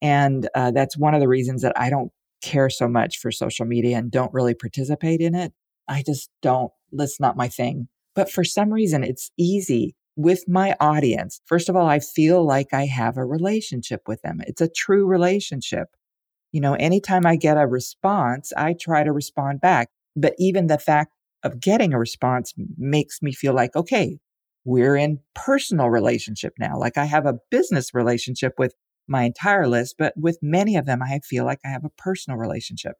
And 0.02 0.50
uh, 0.56 0.72
that's 0.72 0.98
one 0.98 1.14
of 1.14 1.22
the 1.22 1.28
reasons 1.28 1.62
that 1.62 1.74
I 1.80 1.90
don't 1.90 2.12
care 2.42 2.70
so 2.70 2.88
much 2.88 3.18
for 3.20 3.32
social 3.32 3.66
media 3.66 3.98
and 3.98 4.12
don't 4.12 4.34
really 4.34 4.56
participate 4.56 5.22
in 5.22 5.36
it. 5.36 5.54
I 5.88 6.04
just 6.06 6.30
don't, 6.42 6.72
that's 6.92 7.20
not 7.20 7.38
my 7.38 7.48
thing. 7.48 7.88
But 8.16 8.32
for 8.32 8.44
some 8.44 8.72
reason, 8.72 9.04
it's 9.04 9.32
easy 9.38 9.96
with 10.22 10.48
my 10.48 10.76
audience, 10.80 11.42
first 11.46 11.70
of 11.70 11.76
all, 11.76 11.88
I 11.88 12.00
feel 12.00 12.46
like 12.46 12.74
I 12.74 12.86
have 12.86 13.18
a 13.18 13.26
relationship 13.26 14.02
with 14.08 14.22
them. 14.22 14.42
It's 14.46 14.62
a 14.62 14.70
true 14.70 15.06
relationship. 15.06 15.90
You 16.52 16.62
know, 16.62 16.74
anytime 16.74 17.26
I 17.26 17.36
get 17.36 17.58
a 17.58 17.66
response, 17.68 18.52
I 18.56 18.74
try 18.80 19.04
to 19.04 19.12
respond 19.12 19.62
back. 19.62 19.90
But 20.16 20.34
even 20.38 20.68
the 20.68 20.78
fact 20.78 21.12
of 21.44 21.60
getting 21.60 21.94
a 21.94 22.00
response 22.00 22.54
makes 22.78 23.22
me 23.22 23.32
feel 23.32 23.54
like, 23.54 23.76
okay, 23.76 24.20
we're 24.66 24.96
in 24.96 25.20
personal 25.34 25.90
relationship 25.90 26.54
now. 26.60 26.78
Like 26.78 26.98
I 26.98 27.06
have 27.06 27.26
a 27.26 27.40
business 27.50 27.94
relationship 27.94 28.54
with 28.58 28.76
my 29.08 29.24
entire 29.24 29.68
list, 29.68 29.96
but 29.98 30.14
with 30.16 30.38
many 30.42 30.76
of 30.76 30.86
them, 30.86 31.02
I 31.02 31.20
feel 31.24 31.46
like 31.46 31.60
I 31.66 31.70
have 31.70 31.86
a 31.86 31.92
personal 31.98 32.38
relationship. 32.38 32.96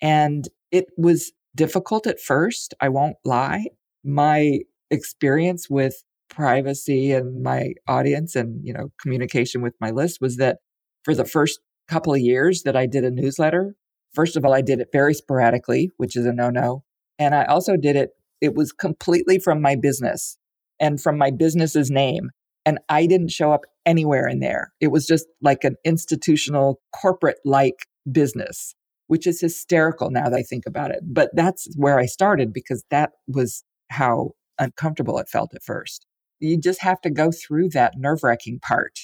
And 0.00 0.48
it 0.70 0.86
was 0.96 1.32
difficult 1.54 2.06
at 2.06 2.20
first. 2.20 2.74
I 2.80 2.88
won't 2.88 3.16
lie. 3.24 3.66
My 4.04 4.60
experience 4.90 5.68
with 5.68 6.02
privacy 6.28 7.12
and 7.12 7.42
my 7.42 7.72
audience 7.86 8.36
and, 8.36 8.60
you 8.64 8.72
know, 8.72 8.90
communication 9.00 9.62
with 9.62 9.74
my 9.80 9.90
list 9.90 10.18
was 10.20 10.36
that 10.36 10.58
for 11.04 11.14
the 11.14 11.24
first 11.24 11.60
couple 11.88 12.12
of 12.12 12.20
years 12.20 12.62
that 12.62 12.76
I 12.76 12.86
did 12.86 13.04
a 13.04 13.10
newsletter, 13.10 13.74
first 14.14 14.36
of 14.36 14.44
all, 14.44 14.54
I 14.54 14.62
did 14.62 14.80
it 14.80 14.88
very 14.92 15.14
sporadically, 15.14 15.90
which 15.96 16.16
is 16.16 16.26
a 16.26 16.32
no 16.32 16.50
no. 16.50 16.84
And 17.18 17.34
I 17.34 17.44
also 17.44 17.76
did 17.76 17.96
it, 17.96 18.10
it 18.40 18.54
was 18.54 18.72
completely 18.72 19.38
from 19.38 19.60
my 19.60 19.74
business 19.74 20.38
and 20.78 21.00
from 21.00 21.18
my 21.18 21.30
business's 21.30 21.90
name. 21.90 22.30
And 22.64 22.78
I 22.88 23.06
didn't 23.06 23.30
show 23.30 23.52
up 23.52 23.62
anywhere 23.86 24.28
in 24.28 24.40
there. 24.40 24.72
It 24.80 24.88
was 24.88 25.06
just 25.06 25.26
like 25.40 25.64
an 25.64 25.76
institutional 25.84 26.80
corporate 26.94 27.38
like 27.44 27.86
business, 28.10 28.74
which 29.06 29.26
is 29.26 29.40
hysterical 29.40 30.10
now 30.10 30.24
that 30.28 30.38
I 30.38 30.42
think 30.42 30.64
about 30.66 30.90
it. 30.90 31.00
But 31.02 31.30
that's 31.34 31.66
where 31.76 31.98
I 31.98 32.06
started 32.06 32.52
because 32.52 32.84
that 32.90 33.10
was 33.26 33.64
how 33.90 34.32
uncomfortable 34.58 35.18
it 35.18 35.28
felt 35.28 35.54
at 35.54 35.62
first. 35.62 36.04
You 36.40 36.58
just 36.58 36.82
have 36.82 37.00
to 37.02 37.10
go 37.10 37.30
through 37.30 37.70
that 37.70 37.94
nerve 37.96 38.22
wracking 38.22 38.60
part. 38.60 39.00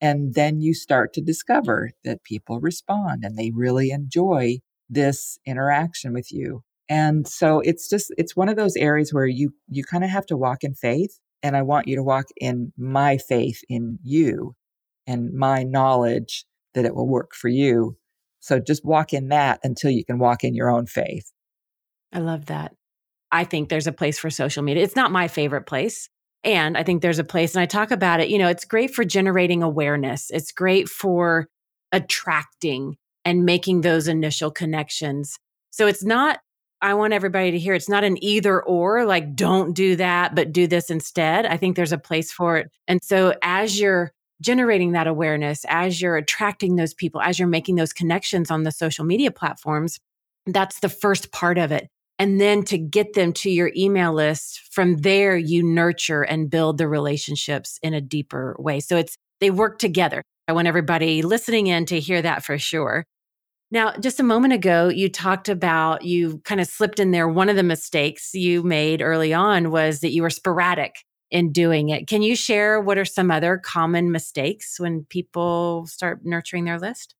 And 0.00 0.34
then 0.34 0.60
you 0.60 0.74
start 0.74 1.12
to 1.14 1.20
discover 1.20 1.90
that 2.04 2.24
people 2.24 2.60
respond 2.60 3.24
and 3.24 3.38
they 3.38 3.50
really 3.54 3.90
enjoy 3.90 4.58
this 4.88 5.38
interaction 5.46 6.12
with 6.12 6.30
you. 6.30 6.62
And 6.88 7.26
so 7.26 7.60
it's 7.60 7.88
just, 7.88 8.12
it's 8.18 8.36
one 8.36 8.48
of 8.48 8.56
those 8.56 8.76
areas 8.76 9.14
where 9.14 9.26
you, 9.26 9.54
you 9.68 9.84
kind 9.84 10.04
of 10.04 10.10
have 10.10 10.26
to 10.26 10.36
walk 10.36 10.62
in 10.62 10.74
faith. 10.74 11.18
And 11.42 11.56
I 11.56 11.62
want 11.62 11.88
you 11.88 11.96
to 11.96 12.02
walk 12.02 12.26
in 12.36 12.72
my 12.76 13.18
faith 13.18 13.62
in 13.68 13.98
you 14.02 14.54
and 15.06 15.32
my 15.32 15.62
knowledge 15.62 16.44
that 16.74 16.84
it 16.84 16.94
will 16.94 17.08
work 17.08 17.34
for 17.34 17.48
you. 17.48 17.96
So 18.40 18.60
just 18.60 18.84
walk 18.84 19.12
in 19.12 19.28
that 19.28 19.60
until 19.62 19.90
you 19.90 20.04
can 20.04 20.18
walk 20.18 20.44
in 20.44 20.54
your 20.54 20.70
own 20.70 20.86
faith. 20.86 21.32
I 22.12 22.18
love 22.18 22.46
that. 22.46 22.74
I 23.32 23.44
think 23.44 23.68
there's 23.68 23.86
a 23.86 23.92
place 23.92 24.18
for 24.18 24.30
social 24.30 24.62
media. 24.62 24.84
It's 24.84 24.96
not 24.96 25.10
my 25.10 25.28
favorite 25.28 25.66
place. 25.66 26.08
And 26.44 26.76
I 26.76 26.82
think 26.82 27.00
there's 27.00 27.18
a 27.18 27.24
place, 27.24 27.54
and 27.54 27.62
I 27.62 27.66
talk 27.66 27.90
about 27.90 28.20
it, 28.20 28.28
you 28.28 28.38
know, 28.38 28.48
it's 28.48 28.64
great 28.64 28.94
for 28.94 29.04
generating 29.04 29.62
awareness. 29.62 30.30
It's 30.30 30.52
great 30.52 30.88
for 30.88 31.48
attracting 31.90 32.96
and 33.24 33.44
making 33.44 33.80
those 33.80 34.08
initial 34.08 34.50
connections. 34.50 35.38
So 35.70 35.86
it's 35.86 36.04
not 36.04 36.40
I 36.84 36.92
want 36.92 37.14
everybody 37.14 37.50
to 37.50 37.58
hear 37.58 37.72
it's 37.72 37.88
not 37.88 38.04
an 38.04 38.22
either 38.22 38.62
or, 38.62 39.06
like, 39.06 39.34
don't 39.34 39.72
do 39.72 39.96
that, 39.96 40.34
but 40.34 40.52
do 40.52 40.66
this 40.66 40.90
instead. 40.90 41.46
I 41.46 41.56
think 41.56 41.76
there's 41.76 41.92
a 41.92 41.98
place 41.98 42.30
for 42.30 42.58
it. 42.58 42.70
And 42.86 43.02
so 43.02 43.34
as 43.42 43.80
you're 43.80 44.12
generating 44.42 44.92
that 44.92 45.06
awareness, 45.06 45.64
as 45.68 46.02
you're 46.02 46.16
attracting 46.16 46.76
those 46.76 46.92
people, 46.92 47.22
as 47.22 47.38
you're 47.38 47.48
making 47.48 47.76
those 47.76 47.94
connections 47.94 48.50
on 48.50 48.64
the 48.64 48.70
social 48.70 49.06
media 49.06 49.30
platforms, 49.30 49.98
that's 50.44 50.80
the 50.80 50.90
first 50.90 51.32
part 51.32 51.56
of 51.56 51.72
it. 51.72 51.88
And 52.18 52.40
then 52.40 52.62
to 52.64 52.78
get 52.78 53.14
them 53.14 53.32
to 53.34 53.50
your 53.50 53.72
email 53.76 54.12
list, 54.12 54.72
from 54.72 54.98
there, 54.98 55.36
you 55.36 55.62
nurture 55.62 56.22
and 56.22 56.48
build 56.48 56.78
the 56.78 56.86
relationships 56.86 57.78
in 57.82 57.92
a 57.92 58.00
deeper 58.00 58.54
way. 58.58 58.80
So 58.80 58.96
it's, 58.96 59.16
they 59.40 59.50
work 59.50 59.78
together. 59.78 60.22
I 60.46 60.52
want 60.52 60.68
everybody 60.68 61.22
listening 61.22 61.66
in 61.66 61.86
to 61.86 61.98
hear 61.98 62.22
that 62.22 62.44
for 62.44 62.58
sure. 62.58 63.04
Now, 63.70 63.92
just 63.96 64.20
a 64.20 64.24
moment 64.24 64.52
ago, 64.52 64.88
you 64.88 65.08
talked 65.08 65.48
about 65.48 66.04
you 66.04 66.38
kind 66.44 66.60
of 66.60 66.68
slipped 66.68 67.00
in 67.00 67.10
there. 67.10 67.26
One 67.26 67.48
of 67.48 67.56
the 67.56 67.62
mistakes 67.64 68.32
you 68.32 68.62
made 68.62 69.02
early 69.02 69.34
on 69.34 69.70
was 69.72 70.00
that 70.00 70.12
you 70.12 70.22
were 70.22 70.30
sporadic 70.30 70.94
in 71.30 71.50
doing 71.50 71.88
it. 71.88 72.06
Can 72.06 72.22
you 72.22 72.36
share 72.36 72.80
what 72.80 72.98
are 72.98 73.04
some 73.04 73.32
other 73.32 73.58
common 73.58 74.12
mistakes 74.12 74.78
when 74.78 75.06
people 75.08 75.86
start 75.86 76.20
nurturing 76.24 76.64
their 76.64 76.78
list? 76.78 77.16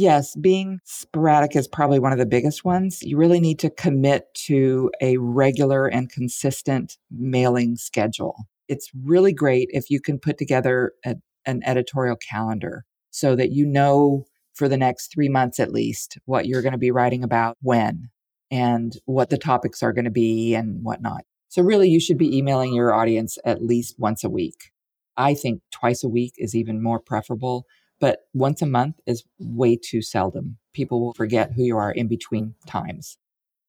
Yes, 0.00 0.34
being 0.34 0.80
sporadic 0.84 1.54
is 1.54 1.68
probably 1.68 1.98
one 1.98 2.10
of 2.10 2.18
the 2.18 2.24
biggest 2.24 2.64
ones. 2.64 3.02
You 3.02 3.18
really 3.18 3.38
need 3.38 3.58
to 3.58 3.68
commit 3.68 4.32
to 4.46 4.90
a 5.02 5.18
regular 5.18 5.88
and 5.88 6.10
consistent 6.10 6.96
mailing 7.10 7.76
schedule. 7.76 8.46
It's 8.66 8.90
really 9.04 9.34
great 9.34 9.68
if 9.72 9.90
you 9.90 10.00
can 10.00 10.18
put 10.18 10.38
together 10.38 10.92
a, 11.04 11.16
an 11.44 11.60
editorial 11.66 12.16
calendar 12.16 12.86
so 13.10 13.36
that 13.36 13.50
you 13.50 13.66
know 13.66 14.24
for 14.54 14.70
the 14.70 14.78
next 14.78 15.12
three 15.12 15.28
months 15.28 15.60
at 15.60 15.70
least 15.70 16.16
what 16.24 16.46
you're 16.46 16.62
going 16.62 16.72
to 16.72 16.78
be 16.78 16.90
writing 16.90 17.22
about 17.22 17.58
when 17.60 18.08
and 18.50 18.96
what 19.04 19.28
the 19.28 19.36
topics 19.36 19.82
are 19.82 19.92
going 19.92 20.06
to 20.06 20.10
be 20.10 20.54
and 20.54 20.82
whatnot. 20.82 21.26
So, 21.50 21.60
really, 21.60 21.90
you 21.90 22.00
should 22.00 22.16
be 22.16 22.34
emailing 22.34 22.72
your 22.72 22.94
audience 22.94 23.36
at 23.44 23.62
least 23.62 23.96
once 23.98 24.24
a 24.24 24.30
week. 24.30 24.70
I 25.18 25.34
think 25.34 25.60
twice 25.70 26.02
a 26.02 26.08
week 26.08 26.32
is 26.38 26.54
even 26.54 26.82
more 26.82 27.00
preferable, 27.00 27.66
but 28.00 28.20
once 28.34 28.62
a 28.62 28.66
month 28.66 28.96
is 29.06 29.24
way 29.38 29.76
too 29.76 30.02
seldom. 30.02 30.56
People 30.72 31.00
will 31.00 31.12
forget 31.12 31.52
who 31.52 31.62
you 31.62 31.76
are 31.76 31.92
in 31.92 32.08
between 32.08 32.54
times. 32.66 33.18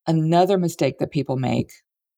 Another 0.08 0.58
mistake 0.58 0.98
that 1.00 1.12
people 1.12 1.38
make 1.38 1.72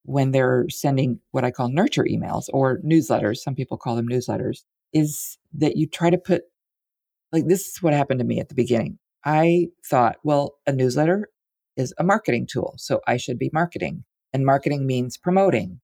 when 0.03 0.31
they're 0.31 0.65
sending 0.69 1.19
what 1.31 1.45
I 1.45 1.51
call 1.51 1.69
nurture 1.69 2.03
emails 2.03 2.45
or 2.53 2.79
newsletters, 2.79 3.37
some 3.37 3.55
people 3.55 3.77
call 3.77 3.95
them 3.95 4.07
newsletters, 4.07 4.63
is 4.93 5.37
that 5.53 5.77
you 5.77 5.87
try 5.87 6.09
to 6.09 6.17
put 6.17 6.43
like 7.31 7.47
this 7.47 7.67
is 7.67 7.81
what 7.81 7.93
happened 7.93 8.19
to 8.19 8.25
me 8.25 8.39
at 8.39 8.49
the 8.49 8.55
beginning. 8.55 8.99
I 9.25 9.69
thought, 9.85 10.17
well, 10.23 10.55
a 10.67 10.71
newsletter 10.71 11.29
is 11.75 11.93
a 11.97 12.03
marketing 12.03 12.47
tool. 12.49 12.75
So 12.77 13.01
I 13.07 13.17
should 13.17 13.39
be 13.39 13.49
marketing. 13.51 14.03
And 14.33 14.45
marketing 14.45 14.85
means 14.85 15.17
promoting. 15.17 15.79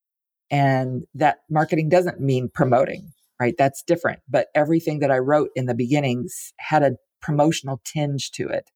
And 0.51 1.03
that 1.15 1.39
marketing 1.49 1.89
doesn't 1.89 2.19
mean 2.19 2.49
promoting, 2.53 3.13
right? 3.39 3.55
That's 3.57 3.83
different. 3.83 4.19
But 4.29 4.47
everything 4.55 4.99
that 4.99 5.11
I 5.11 5.17
wrote 5.17 5.49
in 5.55 5.65
the 5.65 5.75
beginnings 5.75 6.53
had 6.59 6.83
a 6.83 6.95
promotional 7.21 7.81
tinge 7.85 8.31
to 8.31 8.47
it. 8.47 8.69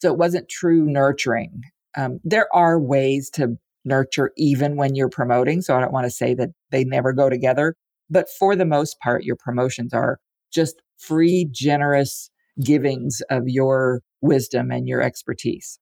So 0.00 0.12
it 0.12 0.18
wasn't 0.18 0.48
true 0.48 0.86
nurturing. 0.86 1.62
Um, 1.96 2.20
there 2.24 2.48
are 2.54 2.78
ways 2.80 3.30
to 3.30 3.56
nurture 3.84 4.32
even 4.36 4.76
when 4.76 4.94
you're 4.94 5.08
promoting. 5.08 5.62
So 5.62 5.76
I 5.76 5.80
don't 5.80 5.92
want 5.92 6.04
to 6.04 6.10
say 6.10 6.34
that 6.34 6.50
they 6.70 6.84
never 6.84 7.12
go 7.12 7.28
together. 7.28 7.74
But 8.10 8.28
for 8.38 8.56
the 8.56 8.64
most 8.64 8.98
part, 9.00 9.24
your 9.24 9.36
promotions 9.36 9.92
are 9.92 10.18
just 10.52 10.80
free, 10.98 11.48
generous 11.50 12.30
givings 12.62 13.22
of 13.30 13.44
your 13.46 14.02
wisdom 14.20 14.70
and 14.70 14.88
your 14.88 15.02
expertise. 15.02 15.78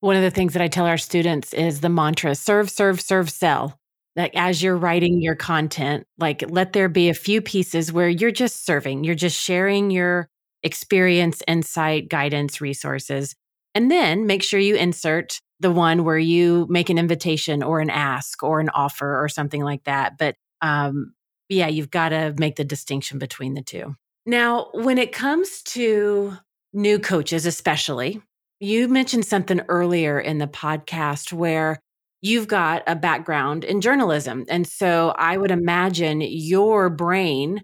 One 0.00 0.16
of 0.16 0.22
the 0.22 0.30
things 0.30 0.52
that 0.52 0.62
I 0.62 0.68
tell 0.68 0.86
our 0.86 0.98
students 0.98 1.52
is 1.52 1.80
the 1.80 1.88
mantra 1.88 2.34
serve, 2.34 2.70
serve, 2.70 3.00
serve, 3.00 3.30
sell. 3.30 3.78
Like 4.18 4.34
as 4.34 4.62
you're 4.62 4.76
writing 4.76 5.22
your 5.22 5.36
content, 5.36 6.06
like 6.18 6.44
let 6.50 6.72
there 6.72 6.88
be 6.88 7.08
a 7.08 7.14
few 7.14 7.40
pieces 7.40 7.92
where 7.92 8.08
you're 8.08 8.32
just 8.32 8.66
serving, 8.66 9.04
you're 9.04 9.14
just 9.14 9.40
sharing 9.40 9.90
your 9.90 10.28
experience, 10.64 11.40
insight, 11.46 12.08
guidance, 12.08 12.60
resources. 12.60 13.34
And 13.76 13.90
then 13.90 14.26
make 14.26 14.42
sure 14.42 14.58
you 14.58 14.74
insert 14.74 15.38
the 15.60 15.70
one 15.70 16.04
where 16.04 16.18
you 16.18 16.66
make 16.68 16.90
an 16.90 16.98
invitation 16.98 17.62
or 17.62 17.80
an 17.80 17.90
ask 17.90 18.42
or 18.42 18.58
an 18.58 18.70
offer 18.70 19.22
or 19.22 19.28
something 19.28 19.62
like 19.62 19.84
that. 19.84 20.18
But 20.18 20.34
um, 20.60 21.14
yeah, 21.48 21.68
you've 21.68 21.90
got 21.90 22.08
to 22.08 22.34
make 22.38 22.56
the 22.56 22.64
distinction 22.64 23.18
between 23.18 23.54
the 23.54 23.62
two. 23.62 23.94
Now, 24.26 24.70
when 24.74 24.98
it 24.98 25.12
comes 25.12 25.62
to 25.62 26.36
new 26.72 26.98
coaches, 26.98 27.46
especially, 27.46 28.20
you 28.60 28.88
mentioned 28.88 29.24
something 29.24 29.60
earlier 29.68 30.18
in 30.18 30.38
the 30.38 30.48
podcast 30.48 31.32
where 31.32 31.78
you've 32.20 32.48
got 32.48 32.82
a 32.86 32.96
background 32.96 33.64
in 33.64 33.80
journalism. 33.80 34.44
And 34.48 34.66
so 34.66 35.14
I 35.16 35.36
would 35.36 35.50
imagine 35.50 36.20
your 36.20 36.90
brain 36.90 37.62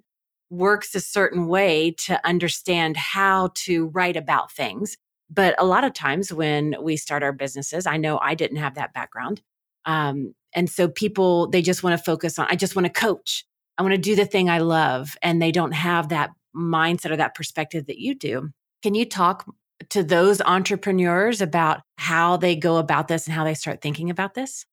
works 0.51 0.95
a 0.95 1.01
certain 1.01 1.49
way 1.49 1.91
to 1.91 2.21
understand 2.25 2.97
how 2.97 3.51
to 3.55 3.89
write 3.89 4.17
about 4.17 4.53
things. 4.53 4.97
But 5.31 5.55
a 5.59 5.65
lot 5.65 5.85
of 5.85 5.93
times 5.93 6.33
when 6.33 6.77
we 6.81 6.97
start 6.97 7.23
our 7.23 7.33
businesses, 7.33 7.87
I 7.87 7.97
know 7.97 8.19
I 8.19 8.35
didn't 8.35 8.59
have 8.59 8.75
that 8.75 8.95
background. 8.95 9.43
Um, 9.85 10.35
and 10.55 10.71
so 10.71 10.87
people, 10.87 11.49
they 11.49 11.63
just 11.63 11.83
want 11.83 11.99
to 11.99 12.05
focus 12.05 12.39
on, 12.39 12.47
I 12.49 12.57
just 12.57 12.77
want 12.77 12.87
to 12.87 12.93
coach. 12.93 13.45
I 13.77 13.83
want 13.83 13.95
to 13.95 14.01
do 14.01 14.15
the 14.15 14.27
thing 14.27 14.49
I 14.49 14.59
love. 14.59 15.17
And 15.23 15.43
they 15.43 15.51
don't 15.51 15.73
have 15.73 16.11
that 16.11 16.31
mindset 16.57 17.11
or 17.11 17.17
that 17.17 17.35
perspective 17.35 17.87
that 17.87 17.99
you 17.99 18.15
do. 18.15 18.51
Can 18.83 18.95
you 18.95 19.05
talk 19.05 19.47
to 19.91 20.03
those 20.03 20.41
entrepreneurs 20.43 21.41
about 21.41 21.81
how 21.97 22.37
they 22.37 22.57
go 22.57 22.77
about 22.77 23.09
this 23.09 23.27
and 23.27 23.35
how 23.35 23.45
they 23.45 23.55
start 23.55 23.81
thinking 23.81 24.11
about 24.11 24.35
this? 24.35 24.67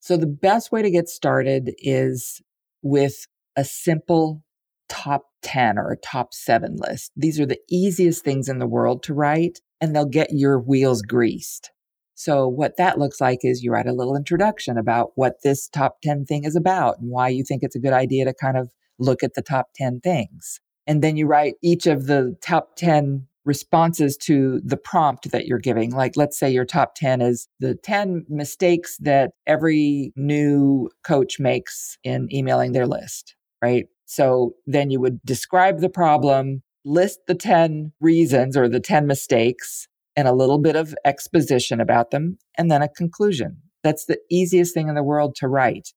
So, 0.00 0.16
the 0.16 0.26
best 0.26 0.72
way 0.72 0.82
to 0.82 0.90
get 0.90 1.08
started 1.08 1.74
is 1.78 2.40
with 2.82 3.26
a 3.56 3.64
simple 3.64 4.42
top 4.88 5.26
10 5.42 5.78
or 5.78 5.90
a 5.90 5.96
top 5.96 6.34
seven 6.34 6.76
list. 6.76 7.12
These 7.16 7.40
are 7.40 7.46
the 7.46 7.60
easiest 7.70 8.24
things 8.24 8.48
in 8.48 8.58
the 8.58 8.66
world 8.66 9.02
to 9.04 9.14
write, 9.14 9.60
and 9.80 9.94
they'll 9.94 10.04
get 10.04 10.32
your 10.32 10.58
wheels 10.58 11.02
greased. 11.02 11.70
So, 12.14 12.46
what 12.46 12.76
that 12.76 12.98
looks 12.98 13.20
like 13.20 13.40
is 13.42 13.62
you 13.62 13.72
write 13.72 13.86
a 13.86 13.92
little 13.92 14.16
introduction 14.16 14.76
about 14.76 15.12
what 15.14 15.42
this 15.42 15.68
top 15.68 16.00
10 16.02 16.26
thing 16.26 16.44
is 16.44 16.56
about 16.56 16.98
and 16.98 17.10
why 17.10 17.28
you 17.28 17.42
think 17.42 17.62
it's 17.62 17.76
a 17.76 17.80
good 17.80 17.92
idea 17.92 18.24
to 18.24 18.34
kind 18.34 18.56
of 18.56 18.70
look 18.98 19.22
at 19.22 19.34
the 19.34 19.42
top 19.42 19.68
10 19.74 20.00
things. 20.00 20.60
And 20.86 21.02
then 21.02 21.16
you 21.16 21.26
write 21.26 21.54
each 21.62 21.86
of 21.86 22.06
the 22.06 22.36
top 22.42 22.76
10 22.76 23.26
responses 23.44 24.16
to 24.16 24.60
the 24.64 24.76
prompt 24.76 25.30
that 25.30 25.46
you're 25.46 25.58
giving. 25.58 25.90
Like, 25.90 26.16
let's 26.16 26.38
say 26.38 26.50
your 26.50 26.64
top 26.64 26.94
10 26.94 27.20
is 27.20 27.48
the 27.60 27.74
10 27.74 28.26
mistakes 28.28 28.96
that 28.98 29.32
every 29.46 30.12
new 30.16 30.88
coach 31.04 31.40
makes 31.40 31.98
in 32.04 32.28
emailing 32.32 32.72
their 32.72 32.86
list, 32.86 33.34
right? 33.60 33.86
So 34.06 34.52
then 34.66 34.90
you 34.90 35.00
would 35.00 35.20
describe 35.24 35.80
the 35.80 35.88
problem, 35.88 36.62
list 36.84 37.20
the 37.26 37.34
10 37.34 37.92
reasons 38.00 38.56
or 38.56 38.68
the 38.68 38.80
10 38.80 39.06
mistakes, 39.06 39.88
and 40.14 40.28
a 40.28 40.34
little 40.34 40.58
bit 40.58 40.76
of 40.76 40.94
exposition 41.04 41.80
about 41.80 42.10
them, 42.10 42.38
and 42.58 42.70
then 42.70 42.82
a 42.82 42.88
conclusion. 42.88 43.62
That's 43.82 44.04
the 44.04 44.18
easiest 44.30 44.74
thing 44.74 44.88
in 44.88 44.94
the 44.94 45.02
world 45.02 45.34
to 45.36 45.48
write. 45.48 45.94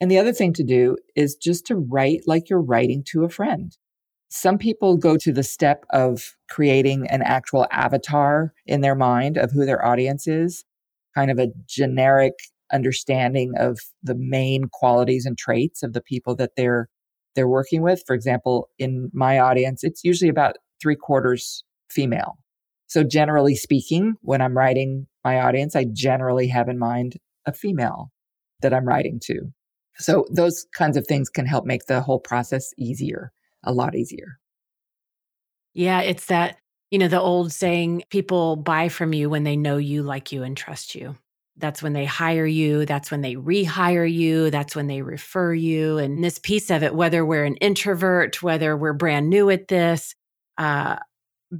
And 0.00 0.10
the 0.10 0.18
other 0.18 0.32
thing 0.32 0.54
to 0.54 0.64
do 0.64 0.96
is 1.14 1.36
just 1.36 1.66
to 1.66 1.76
write 1.76 2.22
like 2.26 2.48
you're 2.48 2.62
writing 2.62 3.04
to 3.08 3.24
a 3.24 3.28
friend. 3.28 3.76
Some 4.30 4.58
people 4.58 4.96
go 4.96 5.16
to 5.16 5.32
the 5.32 5.42
step 5.42 5.84
of 5.90 6.36
creating 6.48 7.08
an 7.08 7.20
actual 7.22 7.66
avatar 7.72 8.54
in 8.64 8.80
their 8.80 8.94
mind 8.94 9.36
of 9.36 9.50
who 9.50 9.66
their 9.66 9.84
audience 9.84 10.28
is, 10.28 10.64
kind 11.16 11.30
of 11.30 11.38
a 11.38 11.48
generic 11.66 12.34
understanding 12.72 13.52
of 13.58 13.80
the 14.04 14.14
main 14.14 14.68
qualities 14.72 15.26
and 15.26 15.36
traits 15.36 15.82
of 15.82 15.92
the 15.92 16.00
people 16.00 16.34
that 16.36 16.52
they're 16.56 16.88
they're 17.34 17.48
working 17.48 17.82
with. 17.82 18.02
For 18.06 18.14
example, 18.14 18.68
in 18.78 19.10
my 19.12 19.38
audience, 19.38 19.84
it's 19.84 20.04
usually 20.04 20.28
about 20.28 20.56
three 20.80 20.96
quarters 20.96 21.64
female. 21.88 22.38
So 22.86 23.04
generally 23.04 23.54
speaking, 23.54 24.14
when 24.22 24.40
I'm 24.40 24.56
writing 24.56 25.06
my 25.24 25.40
audience, 25.40 25.76
I 25.76 25.86
generally 25.92 26.48
have 26.48 26.68
in 26.68 26.78
mind 26.78 27.16
a 27.46 27.52
female 27.52 28.10
that 28.62 28.74
I'm 28.74 28.86
writing 28.86 29.20
to. 29.24 29.52
So 29.96 30.26
those 30.32 30.66
kinds 30.74 30.96
of 30.96 31.06
things 31.06 31.28
can 31.28 31.46
help 31.46 31.64
make 31.64 31.86
the 31.86 32.00
whole 32.00 32.18
process 32.18 32.72
easier, 32.78 33.32
a 33.64 33.72
lot 33.72 33.94
easier. 33.94 34.38
Yeah, 35.74 36.00
it's 36.00 36.26
that, 36.26 36.58
you 36.90 36.98
know, 36.98 37.08
the 37.08 37.20
old 37.20 37.52
saying 37.52 38.02
people 38.10 38.56
buy 38.56 38.88
from 38.88 39.12
you 39.12 39.30
when 39.30 39.44
they 39.44 39.56
know 39.56 39.76
you, 39.76 40.02
like 40.02 40.32
you, 40.32 40.42
and 40.42 40.56
trust 40.56 40.94
you. 40.94 41.16
That's 41.56 41.82
when 41.82 41.92
they 41.92 42.04
hire 42.06 42.46
you. 42.46 42.86
That's 42.86 43.10
when 43.10 43.20
they 43.20 43.36
rehire 43.36 44.10
you. 44.10 44.50
That's 44.50 44.74
when 44.74 44.86
they 44.86 45.02
refer 45.02 45.52
you. 45.52 45.98
And 45.98 46.24
this 46.24 46.38
piece 46.38 46.70
of 46.70 46.82
it, 46.82 46.94
whether 46.94 47.24
we're 47.24 47.44
an 47.44 47.56
introvert, 47.56 48.42
whether 48.42 48.76
we're 48.76 48.94
brand 48.94 49.28
new 49.28 49.50
at 49.50 49.68
this, 49.68 50.14
uh, 50.58 50.96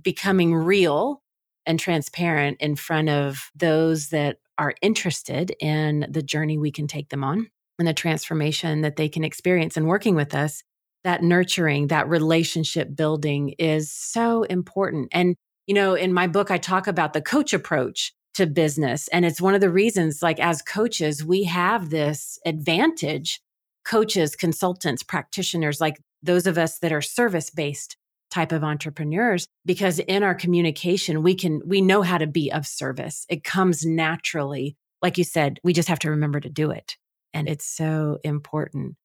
becoming 0.02 0.54
real 0.54 1.22
and 1.66 1.78
transparent 1.78 2.56
in 2.60 2.76
front 2.76 3.08
of 3.10 3.50
those 3.54 4.08
that 4.08 4.38
are 4.58 4.74
interested 4.82 5.54
in 5.60 6.06
the 6.10 6.22
journey 6.22 6.58
we 6.58 6.70
can 6.70 6.86
take 6.86 7.08
them 7.10 7.24
on 7.24 7.48
and 7.78 7.88
the 7.88 7.94
transformation 7.94 8.82
that 8.82 8.96
they 8.96 9.08
can 9.08 9.24
experience 9.24 9.76
in 9.76 9.86
working 9.86 10.14
with 10.14 10.34
us, 10.34 10.62
that 11.04 11.22
nurturing, 11.22 11.88
that 11.88 12.08
relationship 12.08 12.94
building 12.94 13.54
is 13.58 13.90
so 13.92 14.42
important. 14.44 15.08
And, 15.12 15.36
you 15.66 15.74
know, 15.74 15.94
in 15.94 16.12
my 16.12 16.26
book, 16.26 16.50
I 16.50 16.58
talk 16.58 16.86
about 16.86 17.12
the 17.12 17.22
coach 17.22 17.52
approach 17.52 18.12
to 18.34 18.46
business. 18.46 19.08
And 19.08 19.24
it's 19.24 19.40
one 19.40 19.54
of 19.54 19.60
the 19.60 19.70
reasons, 19.70 20.22
like, 20.22 20.38
as 20.40 20.62
coaches, 20.62 21.24
we 21.24 21.44
have 21.44 21.90
this 21.90 22.38
advantage 22.44 23.40
coaches, 23.84 24.36
consultants, 24.36 25.02
practitioners, 25.02 25.80
like 25.80 26.00
those 26.22 26.46
of 26.46 26.58
us 26.58 26.78
that 26.80 26.92
are 26.92 27.00
service 27.00 27.50
based 27.50 27.96
type 28.30 28.52
of 28.52 28.62
entrepreneurs 28.62 29.48
because 29.64 29.98
in 29.98 30.22
our 30.22 30.36
communication 30.36 31.20
we 31.20 31.34
can 31.34 31.60
we 31.66 31.80
know 31.80 32.02
how 32.02 32.16
to 32.16 32.28
be 32.28 32.52
of 32.52 32.64
service 32.64 33.26
it 33.28 33.42
comes 33.42 33.84
naturally 33.84 34.76
like 35.02 35.18
you 35.18 35.24
said 35.24 35.58
we 35.64 35.72
just 35.72 35.88
have 35.88 35.98
to 35.98 36.10
remember 36.10 36.38
to 36.38 36.48
do 36.48 36.70
it 36.70 36.96
and 37.32 37.48
it's 37.48 37.66
so 37.66 38.18
important. 38.24 38.96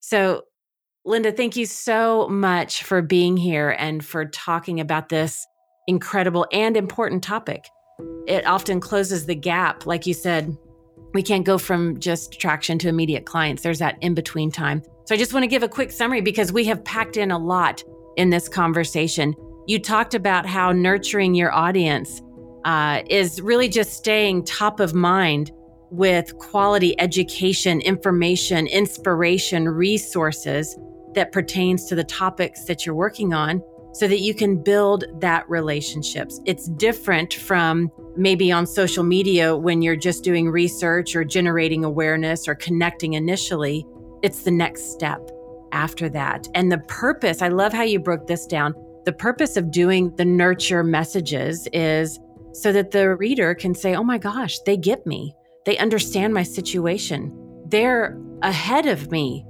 So, 0.00 0.42
Linda, 1.04 1.32
thank 1.32 1.56
you 1.56 1.66
so 1.66 2.28
much 2.28 2.84
for 2.84 3.02
being 3.02 3.36
here 3.36 3.70
and 3.76 4.04
for 4.04 4.24
talking 4.26 4.78
about 4.78 5.08
this 5.08 5.48
incredible 5.88 6.46
and 6.52 6.76
important 6.76 7.24
topic. 7.24 7.68
It 8.28 8.46
often 8.46 8.78
closes 8.78 9.26
the 9.26 9.34
gap. 9.34 9.84
Like 9.84 10.06
you 10.06 10.14
said, 10.14 10.56
we 11.12 11.24
can't 11.24 11.44
go 11.44 11.58
from 11.58 11.98
just 11.98 12.38
traction 12.38 12.78
to 12.78 12.88
immediate 12.88 13.26
clients. 13.26 13.64
There's 13.64 13.80
that 13.80 13.98
in 14.00 14.14
between 14.14 14.52
time. 14.52 14.80
So 15.06 15.16
I 15.16 15.18
just 15.18 15.32
want 15.32 15.42
to 15.42 15.48
give 15.48 15.64
a 15.64 15.68
quick 15.68 15.90
summary 15.90 16.20
because 16.20 16.52
we 16.52 16.64
have 16.66 16.84
packed 16.84 17.16
in 17.16 17.32
a 17.32 17.38
lot 17.38 17.82
in 18.16 18.30
this 18.30 18.48
conversation. 18.48 19.34
You 19.66 19.80
talked 19.80 20.14
about 20.14 20.46
how 20.46 20.70
nurturing 20.70 21.34
your 21.34 21.52
audience 21.52 22.22
uh, 22.64 23.02
is 23.10 23.40
really 23.40 23.68
just 23.68 23.94
staying 23.94 24.44
top 24.44 24.78
of 24.78 24.94
mind 24.94 25.50
with 25.90 26.38
quality 26.38 26.98
education, 27.00 27.80
information, 27.80 28.68
inspiration, 28.68 29.68
resources 29.68 30.76
that 31.14 31.32
pertains 31.32 31.86
to 31.86 31.94
the 31.94 32.04
topics 32.04 32.64
that 32.64 32.84
you're 32.84 32.94
working 32.94 33.32
on 33.32 33.62
so 33.92 34.08
that 34.08 34.20
you 34.20 34.34
can 34.34 34.62
build 34.62 35.04
that 35.20 35.48
relationships. 35.48 36.40
It's 36.46 36.68
different 36.68 37.34
from 37.34 37.90
maybe 38.16 38.50
on 38.50 38.66
social 38.66 39.04
media 39.04 39.56
when 39.56 39.82
you're 39.82 39.96
just 39.96 40.24
doing 40.24 40.50
research 40.50 41.14
or 41.14 41.24
generating 41.24 41.84
awareness 41.84 42.48
or 42.48 42.54
connecting 42.54 43.12
initially. 43.12 43.86
It's 44.22 44.44
the 44.44 44.50
next 44.50 44.92
step 44.92 45.30
after 45.72 46.08
that. 46.10 46.48
And 46.54 46.72
the 46.72 46.78
purpose, 46.78 47.42
I 47.42 47.48
love 47.48 47.72
how 47.72 47.82
you 47.82 47.98
broke 47.98 48.26
this 48.26 48.46
down. 48.46 48.74
The 49.04 49.12
purpose 49.12 49.56
of 49.56 49.70
doing 49.70 50.14
the 50.16 50.24
nurture 50.24 50.82
messages 50.82 51.68
is 51.72 52.18
so 52.52 52.72
that 52.72 52.92
the 52.92 53.16
reader 53.16 53.54
can 53.54 53.74
say, 53.74 53.94
Oh 53.94 54.04
my 54.04 54.18
gosh, 54.18 54.58
they 54.60 54.76
get 54.76 55.06
me. 55.06 55.34
They 55.64 55.76
understand 55.78 56.34
my 56.34 56.42
situation. 56.42 57.32
They're 57.66 58.18
ahead 58.42 58.86
of 58.86 59.10
me 59.10 59.44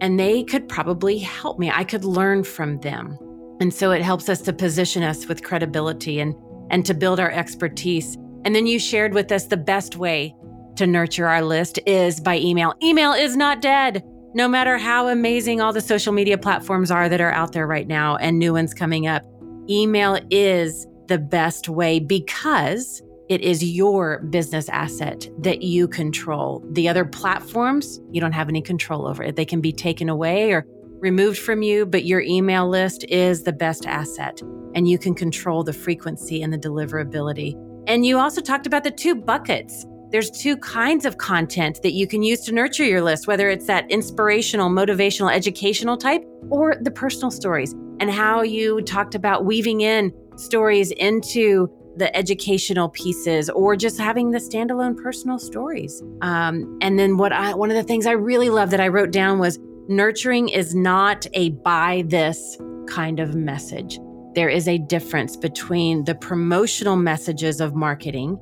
and 0.00 0.18
they 0.18 0.44
could 0.44 0.68
probably 0.68 1.18
help 1.18 1.58
me. 1.58 1.70
I 1.70 1.84
could 1.84 2.04
learn 2.04 2.44
from 2.44 2.80
them. 2.80 3.18
And 3.60 3.72
so 3.72 3.90
it 3.90 4.02
helps 4.02 4.28
us 4.28 4.42
to 4.42 4.52
position 4.52 5.02
us 5.02 5.26
with 5.26 5.42
credibility 5.42 6.20
and, 6.20 6.34
and 6.70 6.84
to 6.86 6.94
build 6.94 7.18
our 7.18 7.30
expertise. 7.30 8.16
And 8.44 8.54
then 8.54 8.66
you 8.66 8.78
shared 8.78 9.14
with 9.14 9.32
us 9.32 9.46
the 9.46 9.56
best 9.56 9.96
way 9.96 10.34
to 10.76 10.86
nurture 10.86 11.26
our 11.26 11.42
list 11.42 11.78
is 11.86 12.20
by 12.20 12.38
email. 12.38 12.74
Email 12.82 13.12
is 13.12 13.36
not 13.36 13.62
dead. 13.62 14.04
No 14.34 14.46
matter 14.46 14.76
how 14.76 15.08
amazing 15.08 15.62
all 15.62 15.72
the 15.72 15.80
social 15.80 16.12
media 16.12 16.36
platforms 16.36 16.90
are 16.90 17.08
that 17.08 17.22
are 17.22 17.32
out 17.32 17.52
there 17.52 17.66
right 17.66 17.88
now 17.88 18.16
and 18.16 18.38
new 18.38 18.52
ones 18.52 18.74
coming 18.74 19.06
up, 19.06 19.22
email 19.70 20.18
is 20.30 20.86
the 21.08 21.18
best 21.18 21.68
way 21.68 21.98
because 21.98 23.02
it 23.28 23.40
is 23.40 23.64
your 23.64 24.20
business 24.30 24.68
asset 24.68 25.28
that 25.38 25.62
you 25.62 25.88
control. 25.88 26.64
The 26.70 26.88
other 26.88 27.04
platforms, 27.04 28.00
you 28.12 28.20
don't 28.20 28.32
have 28.32 28.48
any 28.48 28.62
control 28.62 29.06
over 29.06 29.22
it. 29.24 29.36
They 29.36 29.44
can 29.44 29.60
be 29.60 29.72
taken 29.72 30.08
away 30.08 30.52
or 30.52 30.64
removed 31.00 31.38
from 31.38 31.62
you, 31.62 31.86
but 31.86 32.04
your 32.04 32.20
email 32.20 32.68
list 32.68 33.04
is 33.08 33.42
the 33.42 33.52
best 33.52 33.84
asset 33.86 34.40
and 34.74 34.88
you 34.88 34.98
can 34.98 35.14
control 35.14 35.64
the 35.64 35.72
frequency 35.72 36.42
and 36.42 36.52
the 36.52 36.58
deliverability. 36.58 37.54
And 37.86 38.04
you 38.04 38.18
also 38.18 38.40
talked 38.40 38.66
about 38.66 38.84
the 38.84 38.90
two 38.90 39.14
buckets. 39.14 39.86
There's 40.10 40.30
two 40.30 40.56
kinds 40.58 41.04
of 41.04 41.18
content 41.18 41.80
that 41.82 41.92
you 41.92 42.06
can 42.06 42.22
use 42.22 42.40
to 42.42 42.52
nurture 42.52 42.84
your 42.84 43.02
list, 43.02 43.26
whether 43.26 43.48
it's 43.48 43.66
that 43.66 43.90
inspirational, 43.90 44.70
motivational, 44.70 45.34
educational 45.34 45.96
type 45.96 46.22
or 46.50 46.76
the 46.80 46.90
personal 46.90 47.30
stories, 47.30 47.72
and 47.98 48.10
how 48.10 48.42
you 48.42 48.82
talked 48.82 49.14
about 49.14 49.44
weaving 49.44 49.80
in 49.80 50.12
stories 50.36 50.90
into 50.92 51.68
the 51.96 52.14
educational 52.16 52.88
pieces 52.88 53.48
or 53.50 53.76
just 53.76 53.98
having 53.98 54.30
the 54.30 54.38
standalone 54.38 54.96
personal 54.96 55.38
stories. 55.38 56.02
Um, 56.22 56.78
and 56.80 56.98
then 56.98 57.16
what 57.16 57.32
I 57.32 57.54
one 57.54 57.70
of 57.70 57.76
the 57.76 57.82
things 57.82 58.06
I 58.06 58.12
really 58.12 58.50
love 58.50 58.70
that 58.70 58.80
I 58.80 58.88
wrote 58.88 59.10
down 59.10 59.38
was 59.38 59.58
nurturing 59.88 60.48
is 60.48 60.74
not 60.74 61.26
a 61.34 61.50
buy 61.50 62.04
this 62.06 62.58
kind 62.88 63.20
of 63.20 63.34
message. 63.34 63.98
There 64.34 64.48
is 64.48 64.68
a 64.68 64.78
difference 64.78 65.36
between 65.36 66.04
the 66.04 66.14
promotional 66.14 66.96
messages 66.96 67.60
of 67.60 67.74
marketing 67.74 68.38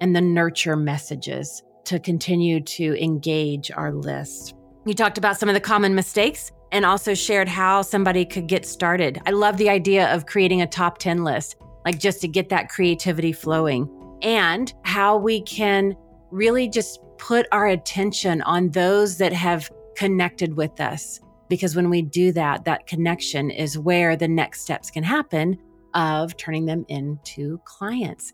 and 0.00 0.16
the 0.16 0.20
nurture 0.20 0.76
messages 0.76 1.62
to 1.84 1.98
continue 1.98 2.60
to 2.60 3.02
engage 3.02 3.70
our 3.70 3.92
list. 3.92 4.54
You 4.86 4.94
talked 4.94 5.18
about 5.18 5.38
some 5.38 5.48
of 5.48 5.54
the 5.54 5.60
common 5.60 5.94
mistakes 5.94 6.52
and 6.72 6.84
also 6.84 7.14
shared 7.14 7.48
how 7.48 7.82
somebody 7.82 8.24
could 8.24 8.46
get 8.46 8.66
started. 8.66 9.20
I 9.26 9.30
love 9.30 9.56
the 9.56 9.68
idea 9.68 10.12
of 10.12 10.26
creating 10.26 10.62
a 10.62 10.66
top 10.66 10.98
10 10.98 11.22
list 11.22 11.56
like 11.86 11.98
just 11.98 12.20
to 12.20 12.28
get 12.28 12.50
that 12.50 12.68
creativity 12.68 13.32
flowing, 13.32 13.88
and 14.20 14.74
how 14.82 15.16
we 15.16 15.40
can 15.42 15.96
really 16.30 16.68
just 16.68 17.00
put 17.16 17.46
our 17.52 17.68
attention 17.68 18.42
on 18.42 18.70
those 18.70 19.16
that 19.18 19.32
have 19.32 19.70
connected 19.96 20.56
with 20.56 20.80
us. 20.80 21.20
Because 21.48 21.76
when 21.76 21.88
we 21.88 22.02
do 22.02 22.32
that, 22.32 22.64
that 22.64 22.86
connection 22.86 23.50
is 23.50 23.78
where 23.78 24.16
the 24.16 24.28
next 24.28 24.62
steps 24.62 24.90
can 24.90 25.04
happen 25.04 25.56
of 25.94 26.36
turning 26.36 26.66
them 26.66 26.84
into 26.88 27.58
clients. 27.64 28.32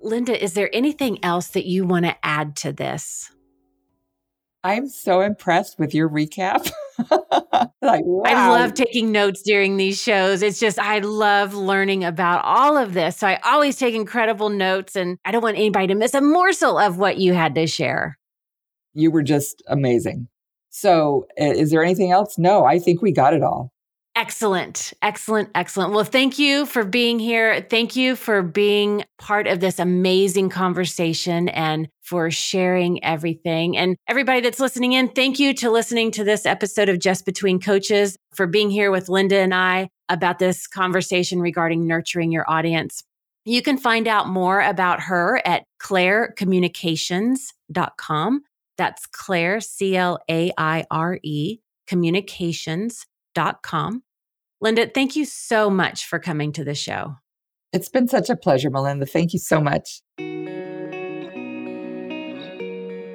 Linda, 0.00 0.42
is 0.42 0.54
there 0.54 0.70
anything 0.72 1.22
else 1.24 1.48
that 1.48 1.66
you 1.66 1.84
want 1.84 2.04
to 2.04 2.16
add 2.22 2.56
to 2.56 2.72
this? 2.72 3.30
I'm 4.62 4.88
so 4.88 5.20
impressed 5.20 5.78
with 5.78 5.94
your 5.94 6.08
recap. 6.08 6.70
like, 7.82 8.04
wow. 8.04 8.22
I 8.24 8.48
love 8.50 8.74
taking 8.74 9.12
notes 9.12 9.42
during 9.42 9.76
these 9.76 10.00
shows. 10.00 10.42
It's 10.42 10.60
just, 10.60 10.78
I 10.78 11.00
love 11.00 11.54
learning 11.54 12.04
about 12.04 12.44
all 12.44 12.76
of 12.76 12.94
this. 12.94 13.16
So 13.16 13.26
I 13.26 13.40
always 13.44 13.76
take 13.76 13.94
incredible 13.94 14.48
notes, 14.48 14.96
and 14.96 15.18
I 15.24 15.32
don't 15.32 15.42
want 15.42 15.56
anybody 15.56 15.88
to 15.88 15.94
miss 15.94 16.14
a 16.14 16.20
morsel 16.20 16.78
of 16.78 16.98
what 16.98 17.18
you 17.18 17.34
had 17.34 17.54
to 17.56 17.66
share. 17.66 18.18
You 18.92 19.10
were 19.10 19.22
just 19.22 19.62
amazing. 19.68 20.28
So, 20.70 21.26
eh, 21.36 21.52
is 21.52 21.70
there 21.70 21.84
anything 21.84 22.10
else? 22.10 22.38
No, 22.38 22.64
I 22.64 22.78
think 22.78 23.02
we 23.02 23.12
got 23.12 23.34
it 23.34 23.42
all. 23.42 23.73
Excellent. 24.16 24.92
Excellent. 25.02 25.50
Excellent. 25.56 25.92
Well, 25.92 26.04
thank 26.04 26.38
you 26.38 26.66
for 26.66 26.84
being 26.84 27.18
here. 27.18 27.66
Thank 27.68 27.96
you 27.96 28.14
for 28.14 28.42
being 28.42 29.02
part 29.18 29.48
of 29.48 29.58
this 29.58 29.80
amazing 29.80 30.50
conversation 30.50 31.48
and 31.48 31.88
for 32.00 32.30
sharing 32.30 33.02
everything. 33.02 33.76
And 33.76 33.96
everybody 34.06 34.40
that's 34.40 34.60
listening 34.60 34.92
in, 34.92 35.08
thank 35.08 35.40
you 35.40 35.52
to 35.54 35.68
listening 35.68 36.12
to 36.12 36.22
this 36.22 36.46
episode 36.46 36.88
of 36.88 37.00
Just 37.00 37.26
Between 37.26 37.58
Coaches 37.58 38.16
for 38.36 38.46
being 38.46 38.70
here 38.70 38.92
with 38.92 39.08
Linda 39.08 39.38
and 39.38 39.52
I 39.52 39.88
about 40.08 40.38
this 40.38 40.68
conversation 40.68 41.40
regarding 41.40 41.84
nurturing 41.84 42.30
your 42.30 42.48
audience. 42.48 43.02
You 43.44 43.62
can 43.62 43.78
find 43.78 44.06
out 44.06 44.28
more 44.28 44.60
about 44.60 45.00
her 45.00 45.42
at 45.44 45.64
clairecommunications.com. 45.82 48.42
That's 48.78 49.06
Claire, 49.06 49.60
C 49.60 49.96
L 49.96 50.20
A 50.30 50.52
I 50.56 50.84
R 50.88 51.18
E, 51.24 51.58
communications 51.88 53.06
com. 53.62 54.02
Linda, 54.60 54.86
thank 54.86 55.16
you 55.16 55.24
so 55.24 55.68
much 55.68 56.06
for 56.06 56.18
coming 56.18 56.52
to 56.52 56.64
the 56.64 56.74
show. 56.74 57.16
It's 57.72 57.88
been 57.88 58.08
such 58.08 58.30
a 58.30 58.36
pleasure, 58.36 58.70
Melinda. 58.70 59.04
Thank 59.04 59.32
you 59.32 59.38
so 59.38 59.60
much. 59.60 60.00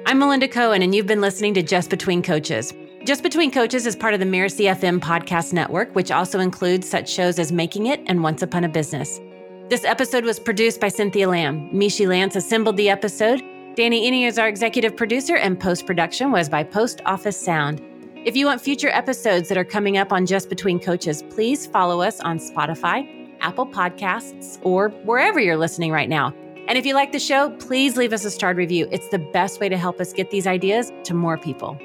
I'm 0.06 0.18
Melinda 0.18 0.48
Cohen, 0.48 0.82
and 0.82 0.94
you've 0.94 1.06
been 1.06 1.20
listening 1.20 1.54
to 1.54 1.62
Just 1.62 1.88
Between 1.88 2.22
Coaches. 2.22 2.74
Just 3.04 3.22
Between 3.22 3.50
Coaches 3.50 3.86
is 3.86 3.96
part 3.96 4.12
of 4.12 4.20
the 4.20 4.26
Mirasee 4.26 4.70
FM 4.74 5.00
podcast 5.00 5.52
network, 5.52 5.94
which 5.94 6.10
also 6.10 6.38
includes 6.40 6.88
such 6.88 7.08
shows 7.08 7.38
as 7.38 7.50
Making 7.50 7.86
It 7.86 8.00
and 8.06 8.22
Once 8.22 8.42
Upon 8.42 8.64
a 8.64 8.68
Business. 8.68 9.18
This 9.70 9.84
episode 9.84 10.24
was 10.24 10.38
produced 10.38 10.80
by 10.80 10.88
Cynthia 10.88 11.28
Lamb. 11.28 11.70
Mishi 11.70 12.06
Lance 12.06 12.36
assembled 12.36 12.76
the 12.76 12.90
episode. 12.90 13.40
Danny 13.76 14.10
Iny 14.10 14.26
is 14.26 14.38
our 14.38 14.48
executive 14.48 14.96
producer, 14.96 15.36
and 15.36 15.58
post 15.58 15.86
production 15.86 16.32
was 16.32 16.48
by 16.48 16.64
Post 16.64 17.00
Office 17.06 17.40
Sound. 17.40 17.80
If 18.22 18.36
you 18.36 18.44
want 18.44 18.60
future 18.60 18.90
episodes 18.90 19.48
that 19.48 19.56
are 19.56 19.64
coming 19.64 19.96
up 19.96 20.12
on 20.12 20.26
Just 20.26 20.50
Between 20.50 20.78
Coaches, 20.78 21.22
please 21.30 21.66
follow 21.66 22.02
us 22.02 22.20
on 22.20 22.38
Spotify, 22.38 23.08
Apple 23.40 23.66
Podcasts, 23.66 24.58
or 24.60 24.90
wherever 25.06 25.40
you're 25.40 25.56
listening 25.56 25.90
right 25.90 26.08
now. 26.08 26.34
And 26.68 26.76
if 26.76 26.84
you 26.84 26.92
like 26.92 27.12
the 27.12 27.18
show, 27.18 27.48
please 27.56 27.96
leave 27.96 28.12
us 28.12 28.26
a 28.26 28.30
starred 28.30 28.58
review. 28.58 28.86
It's 28.92 29.08
the 29.08 29.18
best 29.18 29.58
way 29.58 29.70
to 29.70 29.78
help 29.78 30.02
us 30.02 30.12
get 30.12 30.30
these 30.30 30.46
ideas 30.46 30.92
to 31.04 31.14
more 31.14 31.38
people. 31.38 31.78